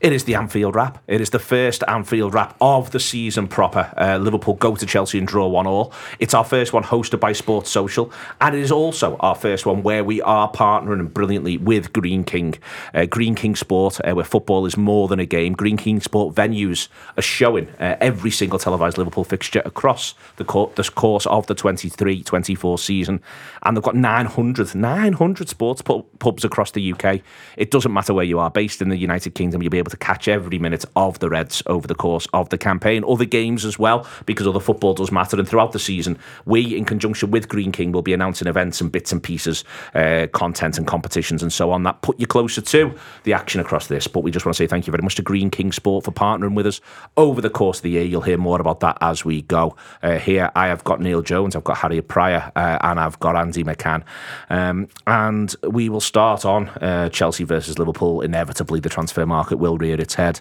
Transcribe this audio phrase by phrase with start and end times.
[0.00, 1.02] It is the Anfield wrap.
[1.06, 3.92] It is the first Anfield wrap of the season proper.
[3.98, 5.92] Uh, Liverpool go to Chelsea and draw one all.
[6.18, 8.10] It's our first one hosted by Sports Social,
[8.40, 12.54] and it is also our first one where we are partnering brilliantly with Greene King,
[12.94, 15.52] uh, Greene King Sport, uh, where football is more than a game.
[15.52, 16.88] Greene King Sport venues
[17.18, 20.44] are showing uh, every single televised Liverpool fixture across the,
[20.76, 23.20] the course of the 23-24 season,
[23.64, 27.20] and they've got 900, 900 sports pu- pubs across the UK.
[27.58, 29.96] It doesn't matter where you are, based in the United Kingdom, you'll be able to
[29.96, 33.04] catch every minute of the Reds over the course of the campaign.
[33.06, 35.38] Other games as well, because other football does matter.
[35.38, 38.90] And throughout the season, we, in conjunction with Greene King, will be announcing events and
[38.90, 42.94] bits and pieces, uh, content and competitions and so on that put you closer to
[43.24, 44.06] the action across this.
[44.06, 46.12] But we just want to say thank you very much to Greene King Sport for
[46.12, 46.80] partnering with us
[47.16, 48.04] over the course of the year.
[48.04, 49.76] You'll hear more about that as we go.
[50.02, 53.36] Uh, here, I have got Neil Jones, I've got Harriet Prior, uh, and I've got
[53.36, 54.02] Andy McCann.
[54.48, 58.20] Um, and we will start on uh, Chelsea versus Liverpool.
[58.20, 60.40] Inevitably, the transfer market will rear its head.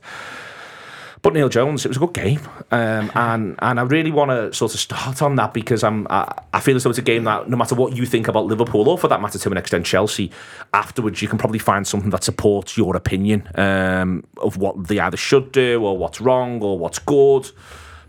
[1.22, 2.40] But Neil Jones, it was a good game,
[2.72, 6.34] um, and and I really want to sort of start on that because I'm I,
[6.54, 8.88] I, feel as though it's a game that no matter what you think about Liverpool
[8.88, 10.32] or for that matter to an extent Chelsea,
[10.74, 15.18] afterwards you can probably find something that supports your opinion um, of what they either
[15.18, 17.52] should do or what's wrong or what's good.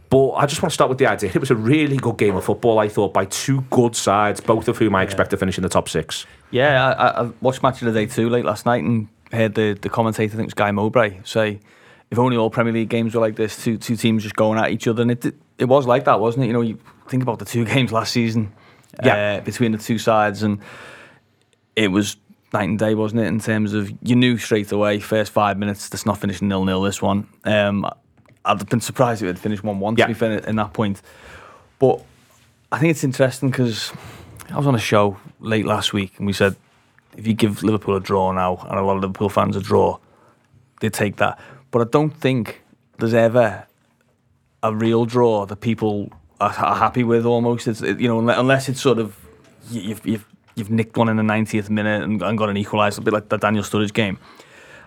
[0.08, 1.30] But I just want to start with the idea.
[1.32, 4.66] It was a really good game of football, I thought, by two good sides, both
[4.66, 5.30] of whom I expect yeah.
[5.30, 6.26] to finish in the top six.
[6.50, 9.78] Yeah, I, I watched match of the day too late last night and heard the,
[9.80, 11.60] the commentator, I think it was Guy Mowbray, say
[12.10, 14.70] if only all Premier League games were like this, two two teams just going at
[14.70, 16.48] each other, and it it was like that, wasn't it?
[16.48, 18.52] You know, you think about the two games last season,
[19.04, 19.38] yeah.
[19.38, 20.58] Uh, between the two sides, and
[21.76, 22.16] it was
[22.52, 23.26] night and day, wasn't it?
[23.26, 26.82] In terms of you knew straight away, first five minutes, that's not finishing nil nil.
[26.82, 27.86] This one, um,
[28.44, 29.94] I'd have been surprised if it had finished one one.
[29.96, 31.00] To be fair, in that point,
[31.78, 32.02] but
[32.72, 33.92] I think it's interesting because
[34.50, 36.56] I was on a show late last week, and we said
[37.16, 39.98] if you give Liverpool a draw now, and a lot of Liverpool fans a draw,
[40.80, 41.38] they take that.
[41.70, 42.62] But I don't think
[42.98, 43.66] there's ever
[44.62, 47.26] a real draw that people are, happy with.
[47.26, 49.16] Almost, it's it, you know, unless it's sort of
[49.70, 53.00] you've you've you've nicked one in the 90th minute and, and got an equaliser, a
[53.02, 54.18] bit like the Daniel Sturridge game.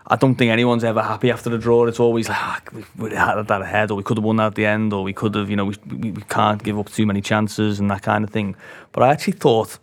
[0.06, 1.86] I don't think anyone's ever happy after the draw.
[1.86, 4.48] It's always like ah, we, we had that ahead, or we could have won that
[4.48, 6.90] at the end, or we could have, you know, we, we, we can't give up
[6.92, 8.56] too many chances and that kind of thing.
[8.92, 9.80] But I actually thought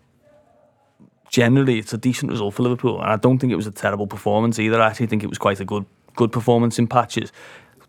[1.31, 4.07] generally it's a decent result for Liverpool, and I don't think it was a terrible
[4.07, 4.81] performance either.
[4.81, 5.87] I actually think it was quite a good
[6.17, 7.33] good performance in patches.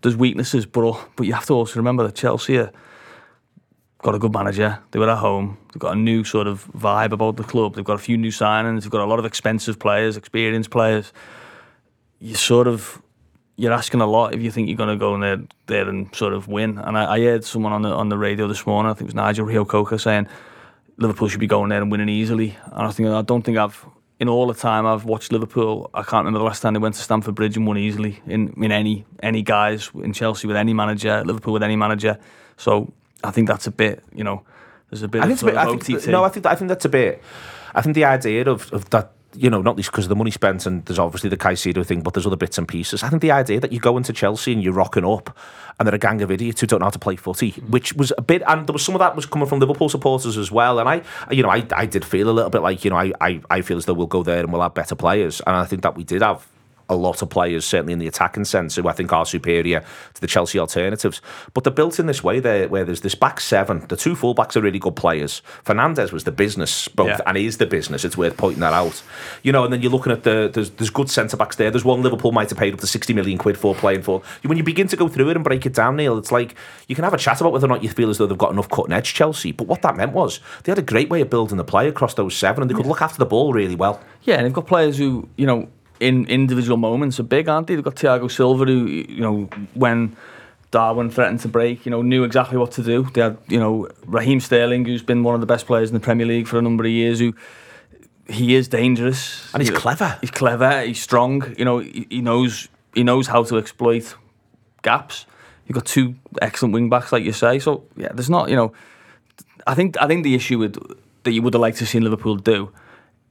[0.02, 2.72] There's weaknesses, but but you have to also remember that Chelsea are,
[4.03, 4.80] got a good manager.
[4.91, 5.57] They were at home.
[5.74, 7.75] They've got a new sort of vibe about the club.
[7.75, 8.84] They've got a few new signings.
[8.84, 11.12] They've got a lot of expensive players, experienced players.
[12.19, 13.01] You sort of
[13.57, 16.13] you're asking a lot if you think you're going to go in there, there and
[16.16, 16.78] sort of win.
[16.78, 18.91] And I, I heard someone on the on the radio this morning.
[18.91, 20.28] I think it was Nigel Reo-Coker saying
[20.97, 22.57] Liverpool should be going there and winning easily.
[22.72, 23.85] And I think I don't think I've
[24.22, 26.94] in all the time I've watched Liverpool, I can't remember the last time they went
[26.94, 30.74] to Stamford Bridge and won easily in, in any any guys in Chelsea with any
[30.74, 32.19] manager, Liverpool with any manager.
[32.56, 32.94] So
[33.24, 34.44] I think that's a bit, you know,
[34.91, 35.24] there's a bit.
[35.24, 37.24] I think, of, bit, I think no, I think I think that's a bit.
[37.74, 40.31] I think the idea of, of that you know, not least because of the money
[40.31, 43.03] spent, and there's obviously the Caicedo thing, but there's other bits and pieces.
[43.03, 45.38] I think the idea that you go into Chelsea and you're rocking up,
[45.80, 48.12] and they're a gang of idiots who don't know how to play footy, which was
[48.18, 50.80] a bit, and there was some of that was coming from Liverpool supporters as well.
[50.80, 51.01] And I,
[51.31, 53.62] you know, I, I did feel a little bit like, you know, I, I, I
[53.62, 55.95] feel as though we'll go there and we'll have better players, and I think that
[55.95, 56.48] we did have
[56.91, 59.83] a lot of players, certainly in the attacking sense, who I think are superior
[60.13, 61.21] to the Chelsea alternatives.
[61.53, 63.85] But they're built in this way there, where there's this back seven.
[63.88, 65.41] The two fullbacks are really good players.
[65.63, 67.19] Fernandez was the business, both, yeah.
[67.25, 68.03] and is the business.
[68.03, 69.01] It's worth pointing that out.
[69.41, 71.71] You know, and then you're looking at the there's, there's good centre backs there.
[71.71, 74.21] There's one Liverpool might have paid up to 60 million quid for playing for.
[74.43, 76.55] When you begin to go through it and break it down, Neil, it's like
[76.88, 78.51] you can have a chat about whether or not you feel as though they've got
[78.51, 79.53] enough cutting edge Chelsea.
[79.53, 82.13] But what that meant was they had a great way of building the play across
[82.15, 84.01] those seven, and they could look after the ball really well.
[84.23, 85.69] Yeah, and they've got players who you know
[86.01, 87.75] in individual moments are big, aren't they?
[87.75, 89.44] They've got Thiago Silva, who you know
[89.75, 90.15] when
[90.71, 93.03] Darwin threatened to break, you know, knew exactly what to do.
[93.13, 96.00] They had, you know, Raheem Sterling, who's been one of the best players in the
[96.00, 97.33] Premier League for a number of years, who
[98.27, 100.18] he is dangerous and he's clever.
[100.21, 100.81] He's clever.
[100.81, 101.53] He's strong.
[101.57, 104.15] You know, he, he knows he knows how to exploit
[104.81, 105.25] gaps.
[105.68, 107.59] You've got two excellent wing backs, like you say.
[107.59, 108.74] So yeah, there's not, you know,
[109.68, 110.77] I think I think the issue with
[111.24, 112.71] that you would have liked to see Liverpool do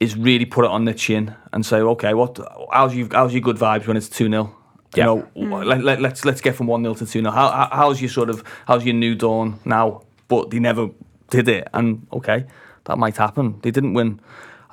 [0.00, 2.38] is really put it on the chin and say, okay, what
[2.72, 4.56] how's you how's your good vibes when it's two 0
[4.96, 5.64] you know, mm.
[5.64, 8.28] let, let, let's let's get from one 0 to two 0 how, how's your sort
[8.28, 10.02] of how's your new dawn now?
[10.26, 10.88] But they never
[11.28, 12.46] did it, and okay,
[12.84, 13.60] that might happen.
[13.62, 14.20] They didn't win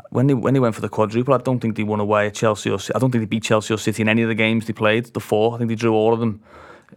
[0.10, 1.34] when they when they went for the quadruple.
[1.34, 3.74] I don't think they won away at Chelsea or I don't think they beat Chelsea
[3.74, 5.06] or City in any of the games they played.
[5.06, 6.42] The four, I think they drew all of them.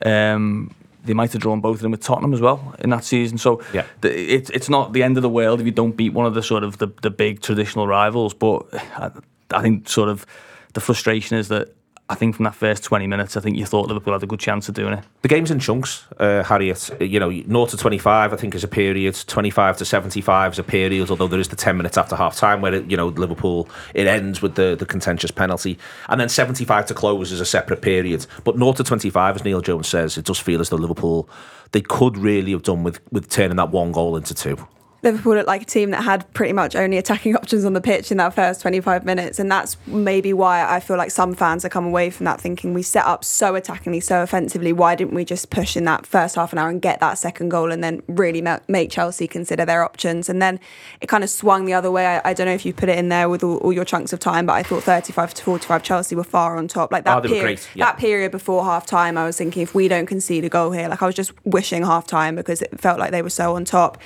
[0.05, 0.75] Um,
[1.05, 3.38] they might have drawn both of them with Tottenham as well in that season.
[3.38, 3.85] So yeah.
[4.00, 6.35] the, it's it's not the end of the world if you don't beat one of
[6.35, 8.35] the sort of the, the big traditional rivals.
[8.35, 8.67] But
[8.97, 9.11] I,
[9.50, 10.26] I think sort of
[10.75, 11.75] the frustration is that
[12.11, 14.41] I think from that first 20 minutes, I think you thought Liverpool had a good
[14.41, 15.05] chance of doing it.
[15.23, 16.91] The game's in chunks, uh, Harriet.
[17.01, 19.15] You know, 0 to 25, I think, is a period.
[19.29, 22.62] 25 to 75 is a period, although there is the 10 minutes after half time
[22.62, 25.79] where, it, you know, Liverpool, it ends with the, the contentious penalty.
[26.09, 28.27] And then 75 to close is a separate period.
[28.43, 31.29] But 0 to 25, as Neil Jones says, it does feel as though Liverpool,
[31.71, 34.59] they could really have done with, with turning that one goal into two.
[35.02, 38.11] Liverpool looked like a team that had pretty much only attacking options on the pitch
[38.11, 39.38] in that first 25 minutes.
[39.38, 42.75] And that's maybe why I feel like some fans are come away from that thinking
[42.75, 44.73] we set up so attackingly, so offensively.
[44.73, 47.49] Why didn't we just push in that first half an hour and get that second
[47.49, 50.29] goal and then really make Chelsea consider their options?
[50.29, 50.61] And then
[51.00, 52.06] it kind of swung the other way.
[52.06, 54.12] I, I don't know if you put it in there with all, all, your chunks
[54.12, 56.93] of time, but I thought 35 to 45 Chelsea were far on top.
[56.93, 57.87] Like that, oh, period, yeah.
[57.87, 60.88] that period before half time, I was thinking if we don't concede a goal here,
[60.88, 63.64] like I was just wishing half time because it felt like they were so on
[63.64, 63.99] top.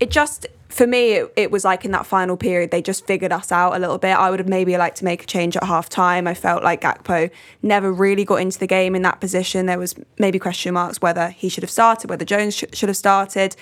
[0.00, 3.32] It just for me, it, it, was like in that final period, they just figured
[3.32, 4.10] us out a little bit.
[4.10, 6.26] I would have maybe liked to make a change at half time.
[6.26, 7.30] I felt like Gakpo
[7.62, 9.66] never really got into the game in that position.
[9.66, 12.96] There was maybe question marks whether he should have started, whether Jones sh- should have
[12.96, 13.56] started.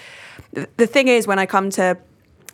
[0.53, 1.97] The, the thing is, when I come to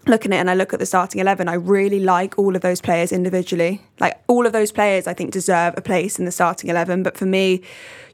[0.07, 2.63] looking at it and I look at the starting 11, I really like all of
[2.63, 3.81] those players individually.
[4.01, 7.03] Like all of those players, I think deserve a place in the starting 11.
[7.03, 7.63] But for me,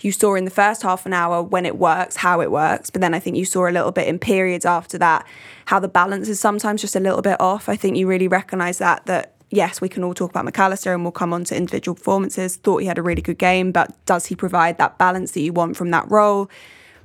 [0.00, 2.90] you saw in the first half an hour when it works, how it works.
[2.90, 5.26] But then I think you saw a little bit in periods after that,
[5.68, 7.68] how the balance is sometimes just a little bit off.
[7.68, 10.94] I think you really recognise that, that yes, we can all talk about Mac Allister
[10.94, 12.56] and we'll come on to individual performances.
[12.56, 15.52] Thought he had a really good game, but does he provide that balance that you
[15.52, 16.48] want from that role?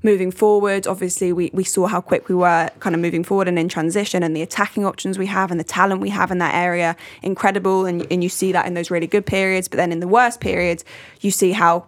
[0.02, 3.60] Moving forward, obviously, we, we saw how quick we were kind of moving forward and
[3.60, 6.56] in transition, and the attacking options we have and the talent we have in that
[6.56, 7.86] area, incredible.
[7.86, 9.68] And, and you see that in those really good periods.
[9.68, 10.86] But then in the worst periods,
[11.20, 11.88] you see how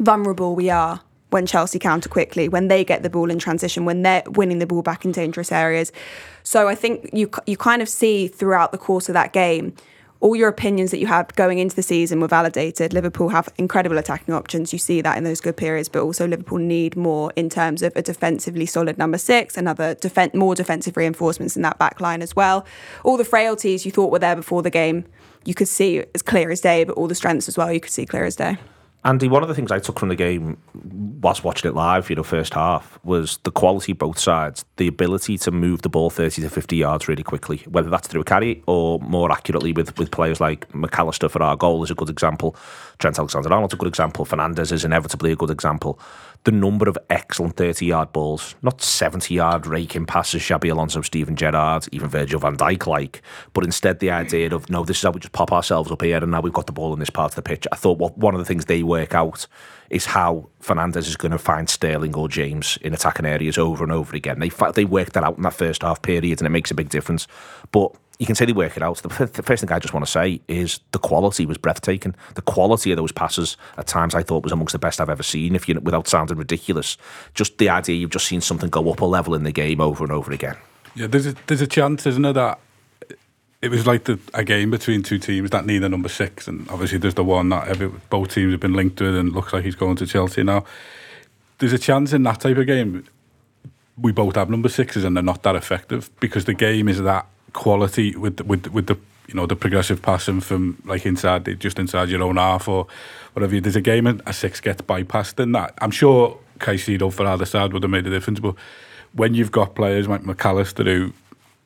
[0.00, 4.02] vulnerable we are when Chelsea counter quickly, when they get the ball in transition, when
[4.02, 5.92] they're winning the ball back in dangerous areas.
[6.42, 9.74] So I think you you kind of see throughout the course of that game,
[10.20, 12.92] all your opinions that you had going into the season were validated.
[12.92, 14.72] Liverpool have incredible attacking options.
[14.72, 17.92] You see that in those good periods, but also Liverpool need more in terms of
[17.96, 22.34] a defensively solid number six, another defen- more defensive reinforcements in that back line as
[22.34, 22.64] well.
[23.04, 25.04] All the frailties you thought were there before the game,
[25.44, 27.92] you could see as clear as day, but all the strengths as well, you could
[27.92, 28.56] see clear as day.
[29.06, 30.56] Andy, one of the things I took from the game
[31.20, 35.38] whilst watching it live, you know, first half, was the quality both sides, the ability
[35.38, 38.64] to move the ball 30 to 50 yards really quickly, whether that's through a carry
[38.66, 42.10] or more accurately with, with players like Mac Allister for our goal is a good
[42.10, 42.56] example.
[42.98, 44.24] Trent Alexander-Arnold's a good example.
[44.24, 46.00] Fernandez is inevitably a good example
[46.46, 51.34] the number of excellent 30 yard balls, not 70 yard raking passes, Xabi Alonso, Steven
[51.34, 53.20] Gerrard, even Virgil van Dijk like,
[53.52, 56.18] but instead the idea of, no, this is how we just pop ourselves up here
[56.18, 57.66] and now we've got the ball in this part of the pitch.
[57.72, 59.48] I thought one of the things they work out
[59.90, 63.92] is how Fernandez is going to find Sterling or James in attacking areas over and
[63.92, 64.38] over again.
[64.38, 66.90] They they worked that out in that first half period and it makes a big
[66.90, 67.26] difference.
[67.72, 68.98] But you can say they work it out.
[68.98, 72.14] The, first thing I just want to say is the quality was breathtaking.
[72.34, 75.22] The quality of those passes at times I thought was amongst the best I've ever
[75.22, 75.54] seen.
[75.54, 76.96] If you, without sounding ridiculous,
[77.34, 80.04] just the idea you've just seen something go up a level in the game over
[80.04, 80.56] and over again.
[80.94, 82.58] Yeah, there's a, there's a chance, isn't there, that
[83.60, 86.68] it was like the, a game between two teams that need a number six, and
[86.70, 89.64] obviously there's the one that every, both teams have been linked with, and looks like
[89.64, 90.64] he's going to Chelsea now.
[91.58, 93.04] There's a chance in that type of game
[93.98, 97.26] we both have number sixes and they're not that effective because the game is that
[97.56, 98.96] quality with with with the
[99.26, 102.86] you know the progressive passing from like inside just inside your own half or
[103.32, 103.60] whatever.
[103.60, 105.74] There's a game and a six gets bypassed in that.
[105.80, 108.54] I'm sure Caicedo for either side would have made a difference, but
[109.14, 111.12] when you've got players like Mac Allister who,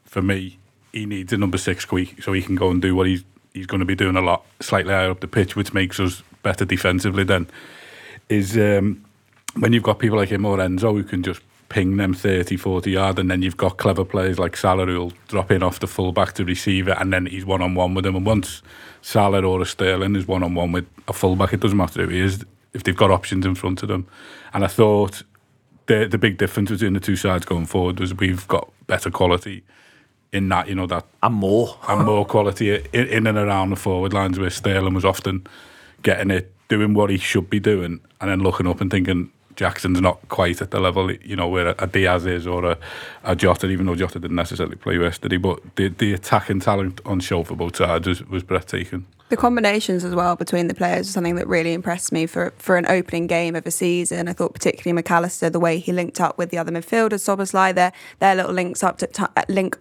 [0.04, 0.56] for me,
[0.92, 3.66] he needs a number six squeak so he can go and do what he's he's
[3.66, 6.64] going to be doing a lot slightly higher up the pitch, which makes us better
[6.64, 7.24] defensively.
[7.24, 7.46] Then
[8.28, 9.04] is um,
[9.58, 12.90] when you've got people like him or Enzo who can just ping them 30, 40
[12.90, 16.34] yard, and then you've got clever players like Salah who'll drop in off the fullback
[16.34, 18.16] to receive it, and then he's one on one with him.
[18.16, 18.60] And once
[19.00, 22.08] Salah or a Sterling is one on one with a fullback, it doesn't matter who
[22.08, 24.06] he is, if they've got options in front of them.
[24.52, 25.22] And I thought
[25.86, 29.62] the the big difference between the two sides going forward was we've got better quality
[30.32, 31.78] in that, you know, that And more.
[31.88, 35.46] and more quality in, in and around the forward lines where Sterling was often
[36.02, 40.00] getting it, doing what he should be doing, and then looking up and thinking Jackson's
[40.00, 42.78] not quite at the level, you know, where a Diaz is or a,
[43.24, 45.36] a Jota, even though Jota didn't necessarily play yesterday.
[45.36, 49.04] But the, the attacking talent on show for both sides was, was breathtaking.
[49.28, 52.78] The combinations as well between the players is something that really impressed me for for
[52.78, 54.28] an opening game of a season.
[54.28, 57.74] I thought particularly Mac Allister, the way he linked up with the other midfielders, Szoboszlai,
[57.74, 59.78] their their little links up to link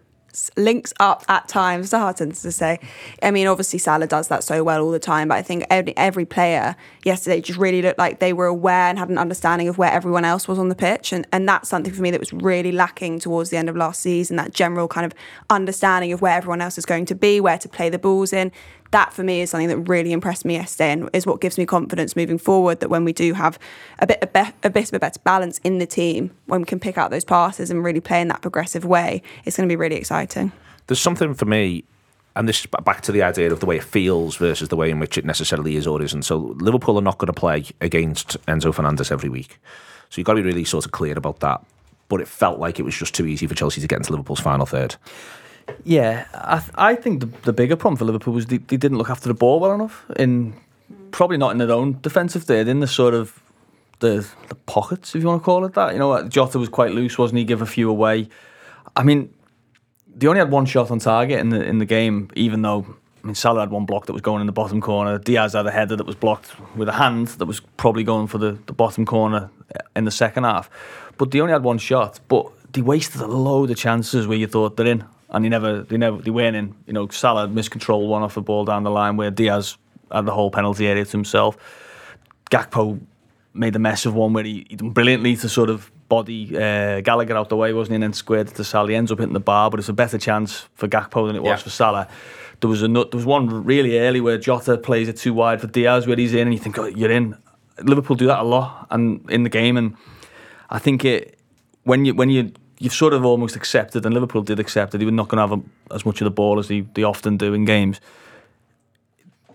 [0.55, 1.93] links up at times.
[1.93, 2.79] A hard sentence to say.
[3.21, 5.95] I mean, obviously Salah does that so well all the time, but I think every,
[5.97, 9.77] every player yesterday just really looked like they were aware and had an understanding of
[9.77, 12.33] where everyone else was on the pitch, and and that's something for me that was
[12.33, 14.37] really lacking towards the end of last season.
[14.37, 15.13] That general kind of
[15.49, 18.51] understanding of where everyone else is going to be, where to play the balls in.
[18.91, 21.65] That for me is something that really impressed me yesterday, and is what gives me
[21.65, 22.79] confidence moving forward.
[22.79, 23.59] That when we do have
[23.99, 26.65] a bit a, be- a bit of a better balance in the team, when we
[26.65, 29.71] can pick out those passes and really play in that progressive way, it's going to
[29.71, 30.51] be really exciting.
[30.87, 31.83] There's something for me,
[32.35, 34.89] and this is back to the idea of the way it feels versus the way
[34.89, 36.23] in which it necessarily is or isn't.
[36.23, 39.59] So Liverpool are not going to play against Enzo Fernandez every week.
[40.09, 41.63] So you've got to be really sort of clear about that.
[42.07, 44.39] But it felt like it was just too easy for Chelsea to get into Liverpool's
[44.39, 44.95] final third.
[45.83, 48.97] Yeah, I, th- I think the, the bigger problem for Liverpool was they, they didn't
[48.97, 50.05] look after the ball well enough.
[50.17, 50.53] In
[51.11, 53.41] probably not in their own defensive third, in the sort of
[53.99, 55.93] the the pockets, if you want to call it that.
[55.93, 57.43] You know, Jota was quite loose, wasn't he?
[57.43, 58.29] Give a few away.
[58.95, 59.33] I mean,
[60.15, 62.85] they only had one shot on target in the in the game, even though
[63.23, 65.17] I mean Salah had one block that was going in the bottom corner.
[65.17, 68.37] Diaz had a header that was blocked with a hand that was probably going for
[68.37, 70.69] the, the bottom corner eh, in the second half.
[71.17, 74.47] But they only had one shot, but they wasted a load of chances where you
[74.47, 76.75] thought they're in, and they never they never they weren't in.
[76.87, 79.77] You know, Salah miscontrolled one off the ball down the line where Diaz
[80.11, 81.57] had the whole penalty area to himself.
[82.51, 82.99] Gakpo
[83.53, 87.01] made a mess of one where he, he done brilliantly to sort of body uh,
[87.01, 87.95] Gallagher out the way, wasn't he?
[87.95, 88.89] And then squared it to Salah.
[88.89, 91.43] He ends up hitting the bar, but it's a better chance for Gakpo than it
[91.43, 91.63] was Yeah.
[91.63, 92.07] for Salah.
[92.61, 95.61] There was a nut, there was one really early where Jota plays it too wide
[95.61, 97.37] for Diaz, where he's in, and you think, oh, you're in.
[97.81, 99.95] Liverpool do that a lot, and in the game, and
[100.69, 101.39] I think it
[101.83, 105.05] when you when you you've sort of almost accepted, and Liverpool did accept that they
[105.05, 107.37] were not going to have a, as much of the ball as they, they often
[107.37, 108.01] do in games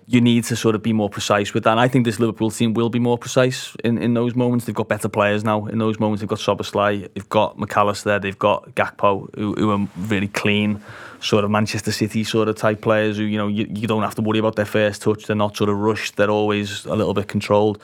[0.06, 1.70] you need to sort of be more precise with that.
[1.70, 4.66] And I think this Liverpool team will be more precise in, in those moments.
[4.66, 6.20] They've got better players now in those moments.
[6.20, 10.82] They've got Szoboszlai, they've got Mac Allister, they've got Gakpo, who, who are really clean,
[11.20, 14.14] sort of Manchester City sort of type players who, you know, you, you don't have
[14.16, 15.26] to worry about their first touch.
[15.26, 16.16] They're not sort of rushed.
[16.16, 17.80] They're always a little bit controlled.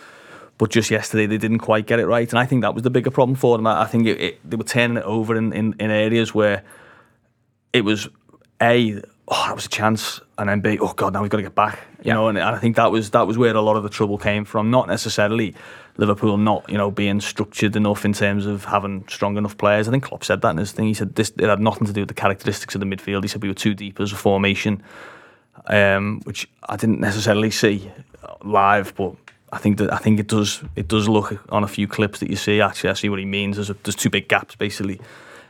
[0.61, 2.29] But just yesterday, they didn't quite get it right.
[2.29, 3.67] And I think that was the bigger problem for them.
[3.67, 6.63] I I think it, it, they were turning it over in, in, in areas where
[7.73, 8.09] it was
[8.61, 11.43] A, oh, that was a chance, and then B, oh god, now we've got to
[11.45, 11.79] get back.
[12.03, 12.15] You Yeah.
[12.15, 14.19] know, and, and I think that was that was where a lot of the trouble
[14.19, 14.71] came from.
[14.71, 15.55] Not necessarily
[15.97, 19.89] Liverpool not you know being structured enough in terms of having strong enough players.
[19.89, 20.89] I think Klopp said that in his thing.
[20.89, 23.23] He said this it had nothing to do with the characteristics of the midfield.
[23.23, 24.83] He said we were too deep as a formation,
[25.69, 27.91] um, which I didn't necessarily see
[28.45, 29.15] live, but.
[29.53, 32.31] I think that I think it does it does look on a few clips that
[32.31, 32.61] you see.
[32.61, 33.57] Actually, I see what he means.
[33.57, 35.01] There's a, there's two big gaps basically,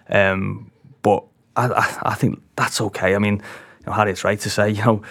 [0.09, 0.71] um,
[1.03, 1.25] but
[1.57, 3.15] I, I, I think that's okay.
[3.15, 5.03] I mean, you know, Harriet's right to say, you know,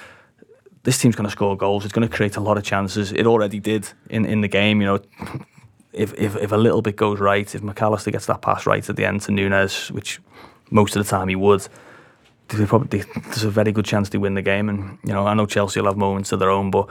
[0.84, 1.86] this team's going to score goals.
[1.86, 3.12] It's going to create a lot of chances.
[3.12, 4.82] It already did in, in the game.
[4.82, 5.00] You know,
[5.94, 8.88] if, if if a little bit goes right, if Mac Allister gets that pass right
[8.88, 10.20] at the end to Núñez, which
[10.72, 11.68] most of the time he would,
[12.48, 14.70] they probably there's a very good chance they win the game.
[14.70, 16.90] And you know, I know Chelsea will have moments of their own, but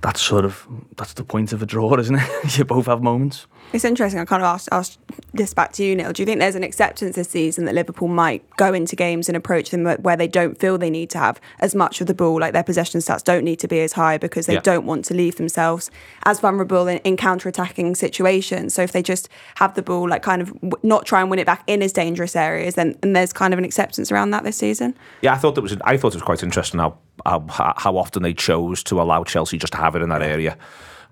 [0.00, 2.28] that's sort of that's the point of a draw, isn't it?
[2.58, 3.46] you both have moments.
[3.74, 4.20] It's interesting.
[4.20, 5.00] I kind of asked, asked
[5.32, 6.12] this back to you, Neil.
[6.12, 9.36] Do you think there's an acceptance this season that Liverpool might go into games and
[9.36, 12.38] approach them where they don't feel they need to have as much of the ball,
[12.38, 14.60] like their possession stats don't need to be as high because they Yeah.
[14.60, 15.90] don't want to leave themselves
[16.24, 18.74] as vulnerable in, in counter-attacking situations.
[18.74, 21.40] So if they just have the ball, like kind of w- not try and win
[21.40, 24.44] it back in as dangerous areas, then and there's kind of an acceptance around that
[24.44, 24.94] this season.
[25.20, 25.76] Yeah, I thought that was.
[25.84, 27.44] I thought it was quite interesting how how
[27.76, 30.56] how often they chose to allow Chelsea just to have it in that area.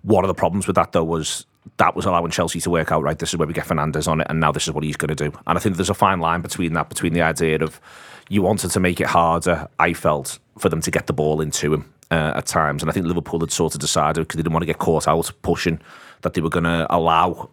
[0.03, 1.45] One of the problems with that though was
[1.77, 3.19] that was allowing Chelsea to work out right.
[3.19, 5.15] This is where we get Fernandez on it, and now this is what he's going
[5.15, 5.37] to do.
[5.47, 7.81] And I think there's a fine line between that, between the idea of
[8.29, 9.69] you wanted to make it harder.
[9.79, 12.93] I felt for them to get the ball into him uh, at times, and I
[12.93, 15.81] think Liverpool had sort of decided because they didn't want to get caught out pushing
[16.23, 17.51] that they were going to allow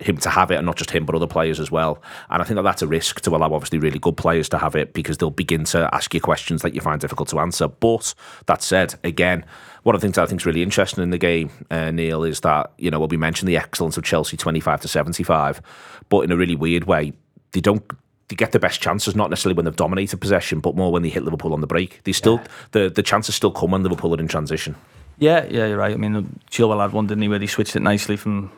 [0.00, 2.02] him to have it, and not just him, but other players as well.
[2.30, 4.74] And I think that that's a risk to allow obviously really good players to have
[4.74, 7.68] it because they'll begin to ask you questions that you find difficult to answer.
[7.68, 8.14] But
[8.46, 9.44] that said, again,
[9.82, 12.40] one of the things I think is really interesting in the game, uh, Neil, is
[12.40, 15.60] that you know well, we mentioned the excellence of Chelsea twenty five to seventy five,
[16.08, 17.12] but in a really weird way,
[17.52, 17.82] they don't
[18.28, 21.08] they get the best chances, not necessarily when they've dominated possession, but more when they
[21.08, 22.02] hit Liverpool on the break.
[22.04, 22.40] They still
[22.72, 24.76] the the chances still come when Liverpool are in transition.
[25.18, 25.92] Yeah, yeah, you're right.
[25.92, 28.50] I mean, Chilwell had one, didn't he, where he switched it nicely from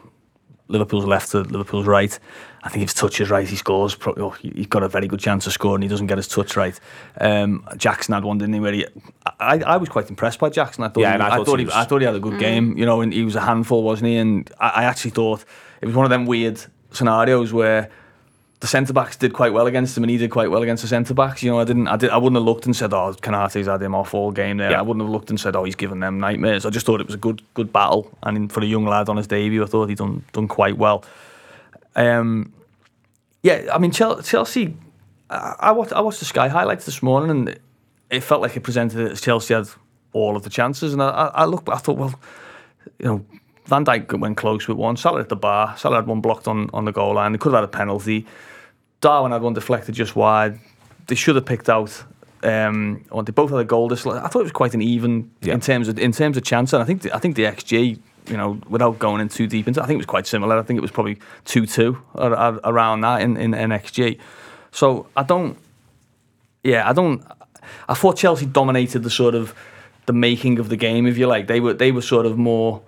[0.69, 2.19] Liverpool's left to Liverpool's right.
[2.63, 3.95] I think if his touch is right, he scores.
[3.95, 5.83] Pro- oh, he- he's got a very good chance of scoring.
[5.83, 6.79] He doesn't get his touch right.
[7.21, 8.61] Um, Jackson had one, didn't he?
[8.61, 8.87] Where he,
[9.41, 10.85] I, I was quite impressed by Jackson.
[10.85, 12.07] I thought, Yeah, he, and I I, thought thought he he, was- I thought he
[12.07, 12.79] had a good game.
[12.79, 14.17] You know, and he was a handful, wasn't he?
[14.17, 15.45] And I, I actually thought
[15.81, 17.91] it was one of them weird scenarios where
[18.63, 20.89] the centre backs did quite well against him, and he did quite well against the
[20.89, 21.43] centre backs.
[21.43, 23.83] You know, I didn't, I did, I wouldn't have looked and said, "Oh, Konaté's had
[23.83, 24.79] him off all game there." Yeah.
[24.79, 27.07] I wouldn't have looked and said, "Oh, he's given them nightmares." I just thought it
[27.07, 29.89] was a good, good battle, and for a young lad on his debut, I thought
[29.89, 31.05] he done done quite well.
[31.97, 32.53] Um,
[33.43, 34.77] yeah, I mean Chelsea.
[35.29, 37.59] I, I watched I watched the Sky highlights this morning, and
[38.11, 39.67] it felt like it presented it as Chelsea had
[40.13, 40.93] all of the chances.
[40.93, 42.15] And I, I, looked, I thought, well,
[42.99, 43.27] you know,
[43.65, 44.97] Van Dijk went close with one.
[44.97, 45.77] Salah at the bar.
[45.79, 47.33] Salah had one blocked on, on the goal line.
[47.33, 48.27] They could have had a penalty.
[49.03, 50.59] Darwin had one deflected just wide.
[51.09, 52.03] They should have picked out.
[52.43, 53.89] Um, or they both had a goal.
[53.89, 55.55] This I thought it was quite an even Yeah.
[55.55, 56.73] in terms of in terms of chance.
[56.73, 59.69] And I think the, I think the XG, you know, without going in too deep
[59.69, 60.59] into, it, I think it was quite similar.
[60.59, 64.19] I think it was probably two two around that in, in, in XG.
[64.73, 65.57] So I don't.
[66.65, 67.23] Yeah, I don't.
[67.89, 69.55] I thought Chelsea dominated the sort of
[70.07, 71.47] the making of the game, if you like.
[71.47, 72.81] They were they were sort of more,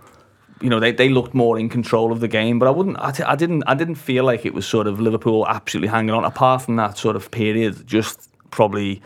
[0.61, 2.59] you know, they, they looked more in control of the game.
[2.59, 5.01] But I wouldn't, I, t- I didn't, I didn't feel like it was sort of
[5.01, 6.25] Liverpool absolutely hanging on.
[6.25, 9.03] Apart from that sort of period, just probably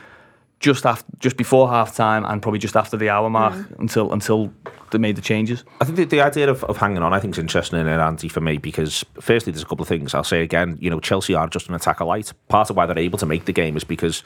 [0.61, 3.79] just after, just before half time, and probably just after the hour mark mm.
[3.79, 4.53] until until
[4.91, 5.65] they made the changes.
[5.81, 7.99] I think the, the idea of, of hanging on, I think, is interesting in it,
[7.99, 10.15] Andy, for me, because firstly, there's a couple of things.
[10.15, 12.33] I'll say again, you know, Chelsea are just an attacker light.
[12.49, 14.23] Part of why they're able to make the game is because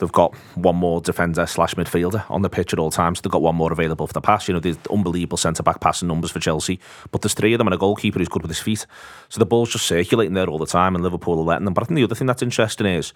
[0.00, 3.20] they've got one more defender slash midfielder on the pitch at all times.
[3.20, 4.48] They've got one more available for the pass.
[4.48, 6.80] You know, there's unbelievable centre back passing numbers for Chelsea,
[7.12, 8.86] but there's three of them and a goalkeeper who's good with his feet.
[9.28, 11.74] So the ball's just circulating there all the time, and Liverpool are letting them.
[11.74, 13.12] But I think the other thing that's interesting is,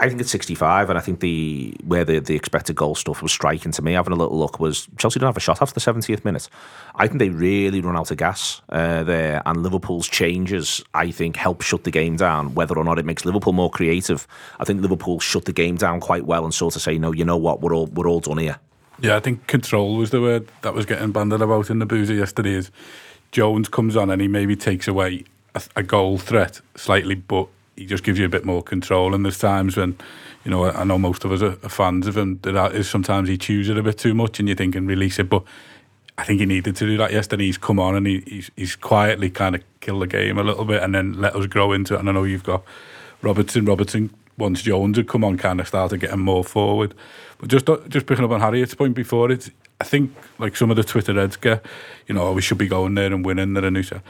[0.00, 3.32] I think it's 65, and I think the where the, the expected goal stuff was
[3.32, 3.94] striking to me.
[3.94, 6.48] Having a little look was Chelsea didn't have a shot after the 70th minute.
[6.94, 11.34] I think they really run out of gas uh, there, and Liverpool's changes, I think,
[11.34, 12.54] help shut the game down.
[12.54, 14.28] Whether or not it makes Liverpool more creative,
[14.60, 17.24] I think Liverpool shut the game down quite well and sort of say, no, you
[17.24, 18.58] know what, we're all we're all done here.
[19.00, 22.14] Yeah, I think control was the word that was getting banded about in the boozer
[22.14, 22.52] yesterday.
[22.52, 22.70] Is
[23.32, 25.24] Jones comes on and he maybe takes away
[25.56, 29.14] a, a goal threat slightly, but he just gives you a bit more control.
[29.14, 29.96] And there's times when,
[30.44, 32.40] you know, I know most of us are, fans of him.
[32.42, 35.18] That is sometimes he chews it a bit too much, and you think and release
[35.18, 35.30] it.
[35.30, 35.44] But
[36.18, 37.44] I think he needed to do that yesterday.
[37.44, 40.64] He's come on and he, he's he's quietly kind of killed the game a little
[40.64, 42.00] bit, and then let us grow into it.
[42.00, 42.64] And I know you've got
[43.22, 43.64] Robertson.
[43.64, 46.94] Robertson once Jones had come on, kind of started getting more forward.
[47.38, 50.76] But just just picking up on Harriet's point before it, I think like some of
[50.76, 51.64] the Twitter heads get,
[52.06, 54.02] you know, oh, we should be going there and winning there and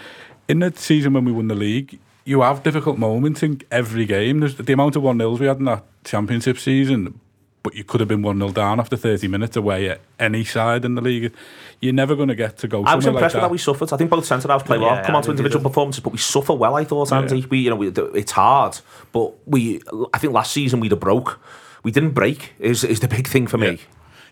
[0.49, 1.99] In the season when we won the league,
[2.29, 4.41] you have difficult moments in every game.
[4.41, 7.21] There's the amount of one nils we had in that championship season.
[7.63, 10.85] But you could have been 1 0 down after 30 minutes away at any side
[10.85, 11.33] in the league.
[11.81, 13.93] You're never going to get to go I was impressed like with how we suffered.
[13.93, 14.95] I think both centre halves play well.
[14.95, 16.77] Yeah, Come on to individual they performances, but we suffer well.
[16.77, 17.45] I thought, Andy.
[17.51, 18.79] We, you know, we, it's hard,
[19.13, 19.81] but we.
[20.15, 21.41] I think last season we'd have broke.
[21.83, 22.53] We didn't break.
[22.61, 23.73] Is is the big thing for Yeah.
[23.73, 23.81] me.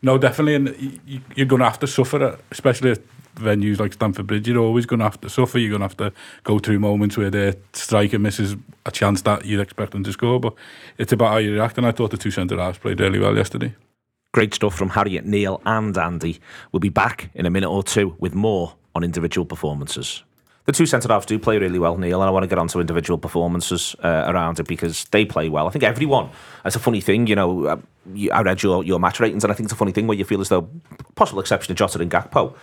[0.02, 3.00] No, definitely, and y- y- you're going to have to suffer, especially at
[3.36, 4.48] venues like Stamford Bridge.
[4.48, 5.58] You're always going to have to suffer.
[5.58, 6.12] You're going to have to
[6.44, 10.40] go through moments where the striker misses a chance that you'd expect them to score.
[10.40, 10.54] But
[10.98, 13.36] it's about how you react, and I thought the two centre halves played really well
[13.36, 13.74] yesterday.
[14.32, 16.40] Great stuff from Harriet, Neil, and Andy.
[16.72, 20.22] We'll be back in a minute or two with more on individual performances.
[20.66, 22.80] The two centre halves do play really well, Neil, and I want to get onto
[22.80, 25.68] individual performances uh, around it because they play well.
[25.68, 26.30] I think everyone.
[26.64, 27.66] It's a funny thing, you know.
[27.66, 27.76] uh,
[28.32, 30.24] I read your, your match ratings, and I think it's a funny thing where you
[30.24, 30.68] feel as though,
[31.14, 32.56] possible exception of Jota and Gakpo,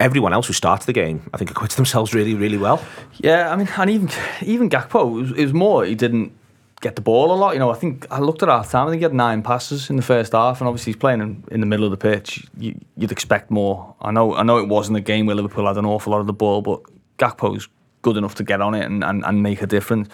[0.00, 2.84] everyone else who started the game, I think, acquitted themselves really, really well.
[3.18, 4.10] Yeah, I mean, and even
[4.42, 6.32] even Gakpo, it was, it was more he didn't
[6.80, 7.54] get the ball a lot.
[7.54, 8.88] You know, I think I looked at half time.
[8.88, 11.44] I think he had nine passes in the first half, and obviously he's playing in,
[11.50, 12.44] in the middle of the pitch.
[12.58, 13.94] You, you'd expect more.
[14.00, 16.26] I know, I know it wasn't a game where Liverpool had an awful lot of
[16.26, 16.82] the ball, but
[17.18, 17.68] Gakpo's
[18.02, 20.08] good enough to get on it and, and, and make a difference.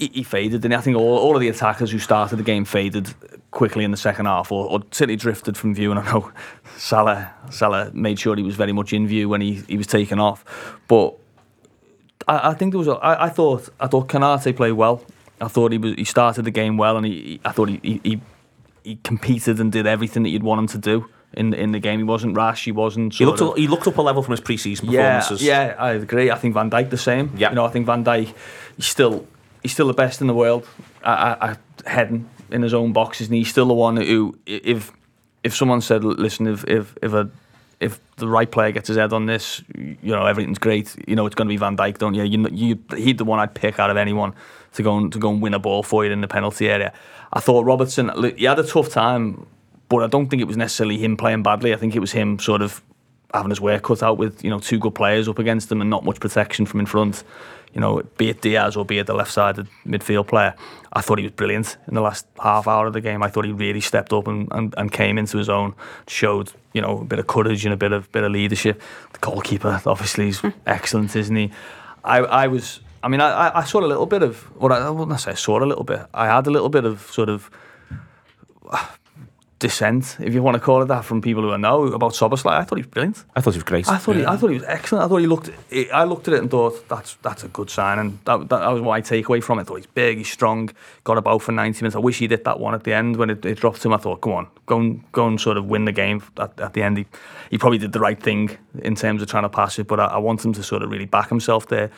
[0.00, 2.64] He, he faded, and I think all, all of the attackers who started the game
[2.64, 3.14] faded
[3.52, 5.90] quickly in the second half, or, or certainly drifted from view.
[5.92, 6.32] And I know
[6.76, 10.18] Salah, Salah made sure he was very much in view when he, he was taken
[10.18, 10.44] off,
[10.88, 11.14] but
[12.26, 12.88] I, I think there was.
[12.88, 13.68] A, I, I thought.
[13.78, 15.02] I thought Konaté played well.
[15.40, 15.94] I thought he was.
[15.94, 17.40] He started the game well, and he.
[17.44, 18.20] I thought he, he.
[18.84, 21.06] he competed and did everything that you'd want him to do.
[21.34, 21.98] in in the game.
[21.98, 22.64] He wasn't rash.
[22.64, 23.14] He wasn't.
[23.14, 25.46] He looked, of- he looked up a level from his pre-season yeah, performances.
[25.46, 26.30] yeah, I agree.
[26.30, 27.32] I think Van Dijk the same.
[27.36, 27.50] Yeah.
[27.50, 28.32] you know, I think Van Dijk
[28.76, 29.26] he's still
[29.62, 30.66] he's still the best in the world
[31.04, 34.92] at, at, heading in his own boxes, and he's still the one who if
[35.42, 37.30] if someone said, listen, if if if a
[37.80, 40.94] if the right player gets his head on this, you know everything's great.
[41.08, 42.24] You know it's going to be Van Dijk, don't you?
[42.24, 44.34] You, you he'd the one I'd pick out of anyone
[44.74, 46.92] to go and to go and win a ball for you in the penalty area.
[47.32, 49.46] I thought Robertson, he had a tough time,
[49.88, 51.72] but I don't think it was necessarily him playing badly.
[51.72, 52.82] I think it was him sort of
[53.32, 55.90] having his work cut out with you know two good players up against him and
[55.90, 57.24] not much protection from in front.
[57.72, 60.54] You know, be it Diaz or be it the left-sided midfield player.
[60.92, 63.22] I thought he was brilliant in the last half hour of the game.
[63.22, 65.74] I thought he really stepped up and, and, and came into his own,
[66.08, 68.82] showed you know a bit of courage and a bit of bit of leadership.
[69.12, 70.48] The goalkeeper obviously is hmm.
[70.66, 71.50] excellent, isn't he?
[72.04, 72.80] I, I was.
[73.02, 75.30] I mean, I, I- I saw a little bit of what I, I wouldn't say
[75.30, 76.00] I saw a little bit.
[76.12, 77.50] I had a little bit of sort of
[79.60, 82.54] dissent, if you want to call it that, from people who I know about Szoboszlai.
[82.54, 83.24] I thought he was brilliant.
[83.36, 83.88] I thought he was great.
[83.88, 85.04] I thought he, I thought he was excellent.
[85.04, 85.50] I thought he looked.
[85.92, 88.82] I looked at it and thought that's that's a good sign, and that, that, was
[88.82, 89.62] my takeaway from it.
[89.62, 90.70] I thought he's big, he's strong,
[91.04, 91.94] got about for ninety minutes.
[91.94, 93.92] I wish he did that one at the end when it, it dropped him.
[93.92, 96.72] I thought, go on, go and go and sort of win the game at, at
[96.72, 96.98] the end.
[96.98, 97.06] He,
[97.50, 100.06] he probably did the right thing in terms of trying to pass it, but I,
[100.06, 101.90] I want him to sort of really back himself there.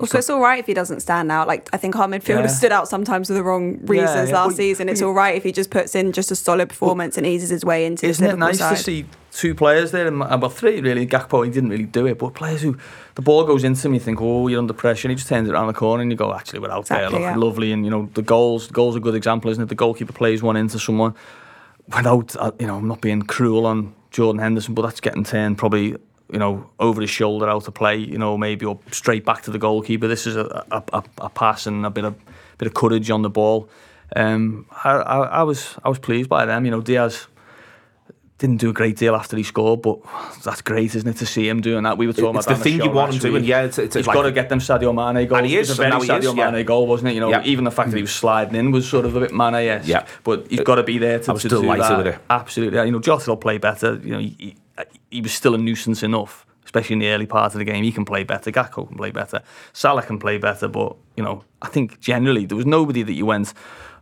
[0.00, 1.46] Also, it's all right if he doesn't stand out.
[1.46, 2.46] Like I think our midfielder Yeah.
[2.46, 4.88] stood out sometimes for the wrong reasons yeah, last but- season.
[4.88, 7.64] It's all right if he just puts in just a solid performance and eases his
[7.64, 8.76] way into Isn't it nice side.
[8.76, 11.06] to see two players there, and well, three really.
[11.06, 12.76] Gakpo, he didn't really do it, but players who
[13.14, 15.48] the ball goes into him, you think, oh, you're under pressure, and he just turns
[15.48, 17.46] it around the corner, and you go, actually, we're out there, Exactly, looking yeah.
[17.46, 18.66] lovely, and you know the goals.
[18.68, 19.68] The goals are a good example, isn't it?
[19.68, 21.14] The goalkeeper plays one into someone
[21.94, 25.58] without, uh, you know, I'm not being cruel on Jordan Henderson, but that's getting turned
[25.58, 25.96] probably.
[26.32, 27.96] You know, over his shoulder out to play.
[27.96, 30.06] You know, maybe or straight back to the goalkeeper.
[30.08, 32.14] This is a, a, a, a pass and a bit of
[32.58, 33.68] bit of courage on the ball.
[34.16, 36.64] Um, I, I, I was I was pleased by them.
[36.64, 37.26] You know, Diaz
[38.38, 39.98] didn't do a great deal after he scored, but
[40.42, 41.98] that's great, isn't it, to see him doing that?
[41.98, 44.06] We were talking It's about the thing you want him doing, yeah, it's- it's he's
[44.06, 45.38] like- got to get them Sadio Mane goals.
[45.40, 46.50] And he is, It's a very Sadio is, yeah.
[46.50, 47.14] Mane goal, wasn't it?
[47.16, 47.42] You know, Yeah.
[47.44, 49.86] even the fact that he was sliding in was sort of a bit Mane-esque.
[49.86, 50.06] Yeah.
[50.24, 51.98] but he's got to be there to, I was to do that.
[51.98, 52.18] with it.
[52.30, 54.00] Absolutely, you know, Jota will play better.
[54.02, 54.56] You know, he,
[55.10, 56.46] he, was still a nuisance enough.
[56.64, 58.52] Especially in the early part of the game, he can play better.
[58.52, 59.42] Gakpo can play better.
[59.72, 60.68] Salah can play better.
[60.68, 63.54] But you know, I think generally there was nobody that you went,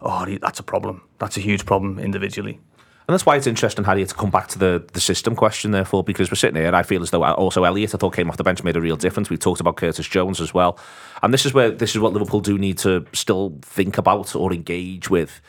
[0.03, 1.03] "Oh, that's a problem.
[1.19, 2.61] That's a huge problem individually."
[3.09, 6.05] And that's why it's interesting, Harry, to come back to the, the system question, therefore,
[6.05, 8.29] because we're sitting here and I feel as though uh, also Elliot, I thought, came
[8.29, 9.31] off the bench, made a real difference.
[9.31, 10.79] We've talked about Curtis Jones as well.
[11.23, 14.53] And this is where this is what Liverpool do need to still think about or
[14.53, 15.41] engage with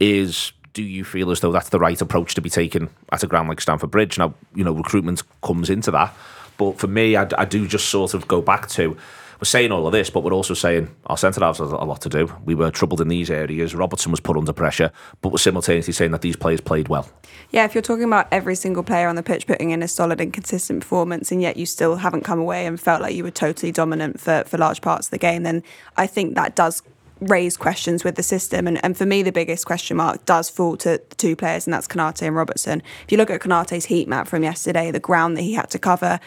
[0.00, 3.26] is do you feel as though that's the right approach to be taken at a
[3.26, 4.18] ground like Stamford Bridge?
[4.18, 6.14] Now, you know, recruitment comes into that.
[6.58, 8.96] But for me, I, I do just sort of go back to
[9.40, 12.00] we're saying all of this, but we're also saying our centre halves has a lot
[12.02, 12.32] to do.
[12.44, 13.74] We were troubled in these areas.
[13.74, 17.10] Robertson was put under pressure, but we're simultaneously saying that these players played well.
[17.50, 20.20] Yeah, if you're talking about every single player on the pitch putting in a solid
[20.20, 23.30] and consistent performance, and yet you still haven't come away and felt like you were
[23.30, 25.62] totally dominant for, for large parts of the game, then
[25.96, 26.82] I think that does
[27.28, 28.66] raise questions with the system.
[28.66, 31.74] And, and for me, the biggest question mark does fall to the two players, and
[31.74, 32.82] that's Konaté and Robertson.
[33.04, 35.78] If you look at Konaté's heat map from yesterday, the ground that he had to
[35.78, 36.20] cover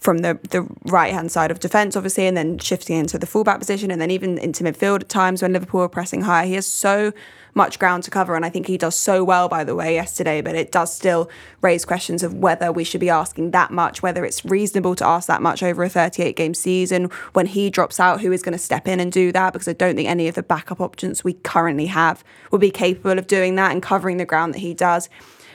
[0.00, 3.58] from the, the right hand side of defence, obviously, and then shifting into the fullback
[3.58, 6.46] position, and then even into midfield at times when Liverpool are pressing high.
[6.46, 7.12] He has so
[7.54, 10.40] much ground to cover, and I think he does so well, by the way, yesterday.
[10.40, 14.24] But it does still raise questions of whether we should be asking that much, whether
[14.24, 17.10] it's reasonable to ask that much over a 38 game season.
[17.32, 19.52] When he drops out, who is going to step in and do that?
[19.52, 23.18] Because I don't think any of the backup options we currently have would be capable
[23.18, 25.08] of doing that and covering the ground that he does,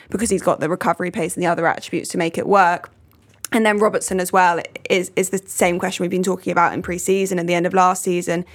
[0.10, 2.92] because he's got the recovery pace and the other attributes to make it work.
[3.52, 6.82] And then Robertson as well is is the same question we've been talking about in
[6.82, 8.46] pre-season and the end of last season.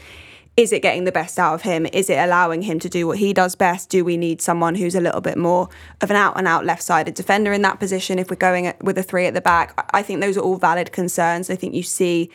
[0.60, 1.86] Is it getting the best out of him?
[1.86, 3.88] Is it allowing him to do what he does best?
[3.88, 5.70] Do we need someone who's a little bit more
[6.02, 8.98] of an out and out left sided defender in that position if we're going with
[8.98, 9.72] a three at the back?
[9.78, 11.48] I- I think those are all valid concerns.
[11.48, 12.28] I think you see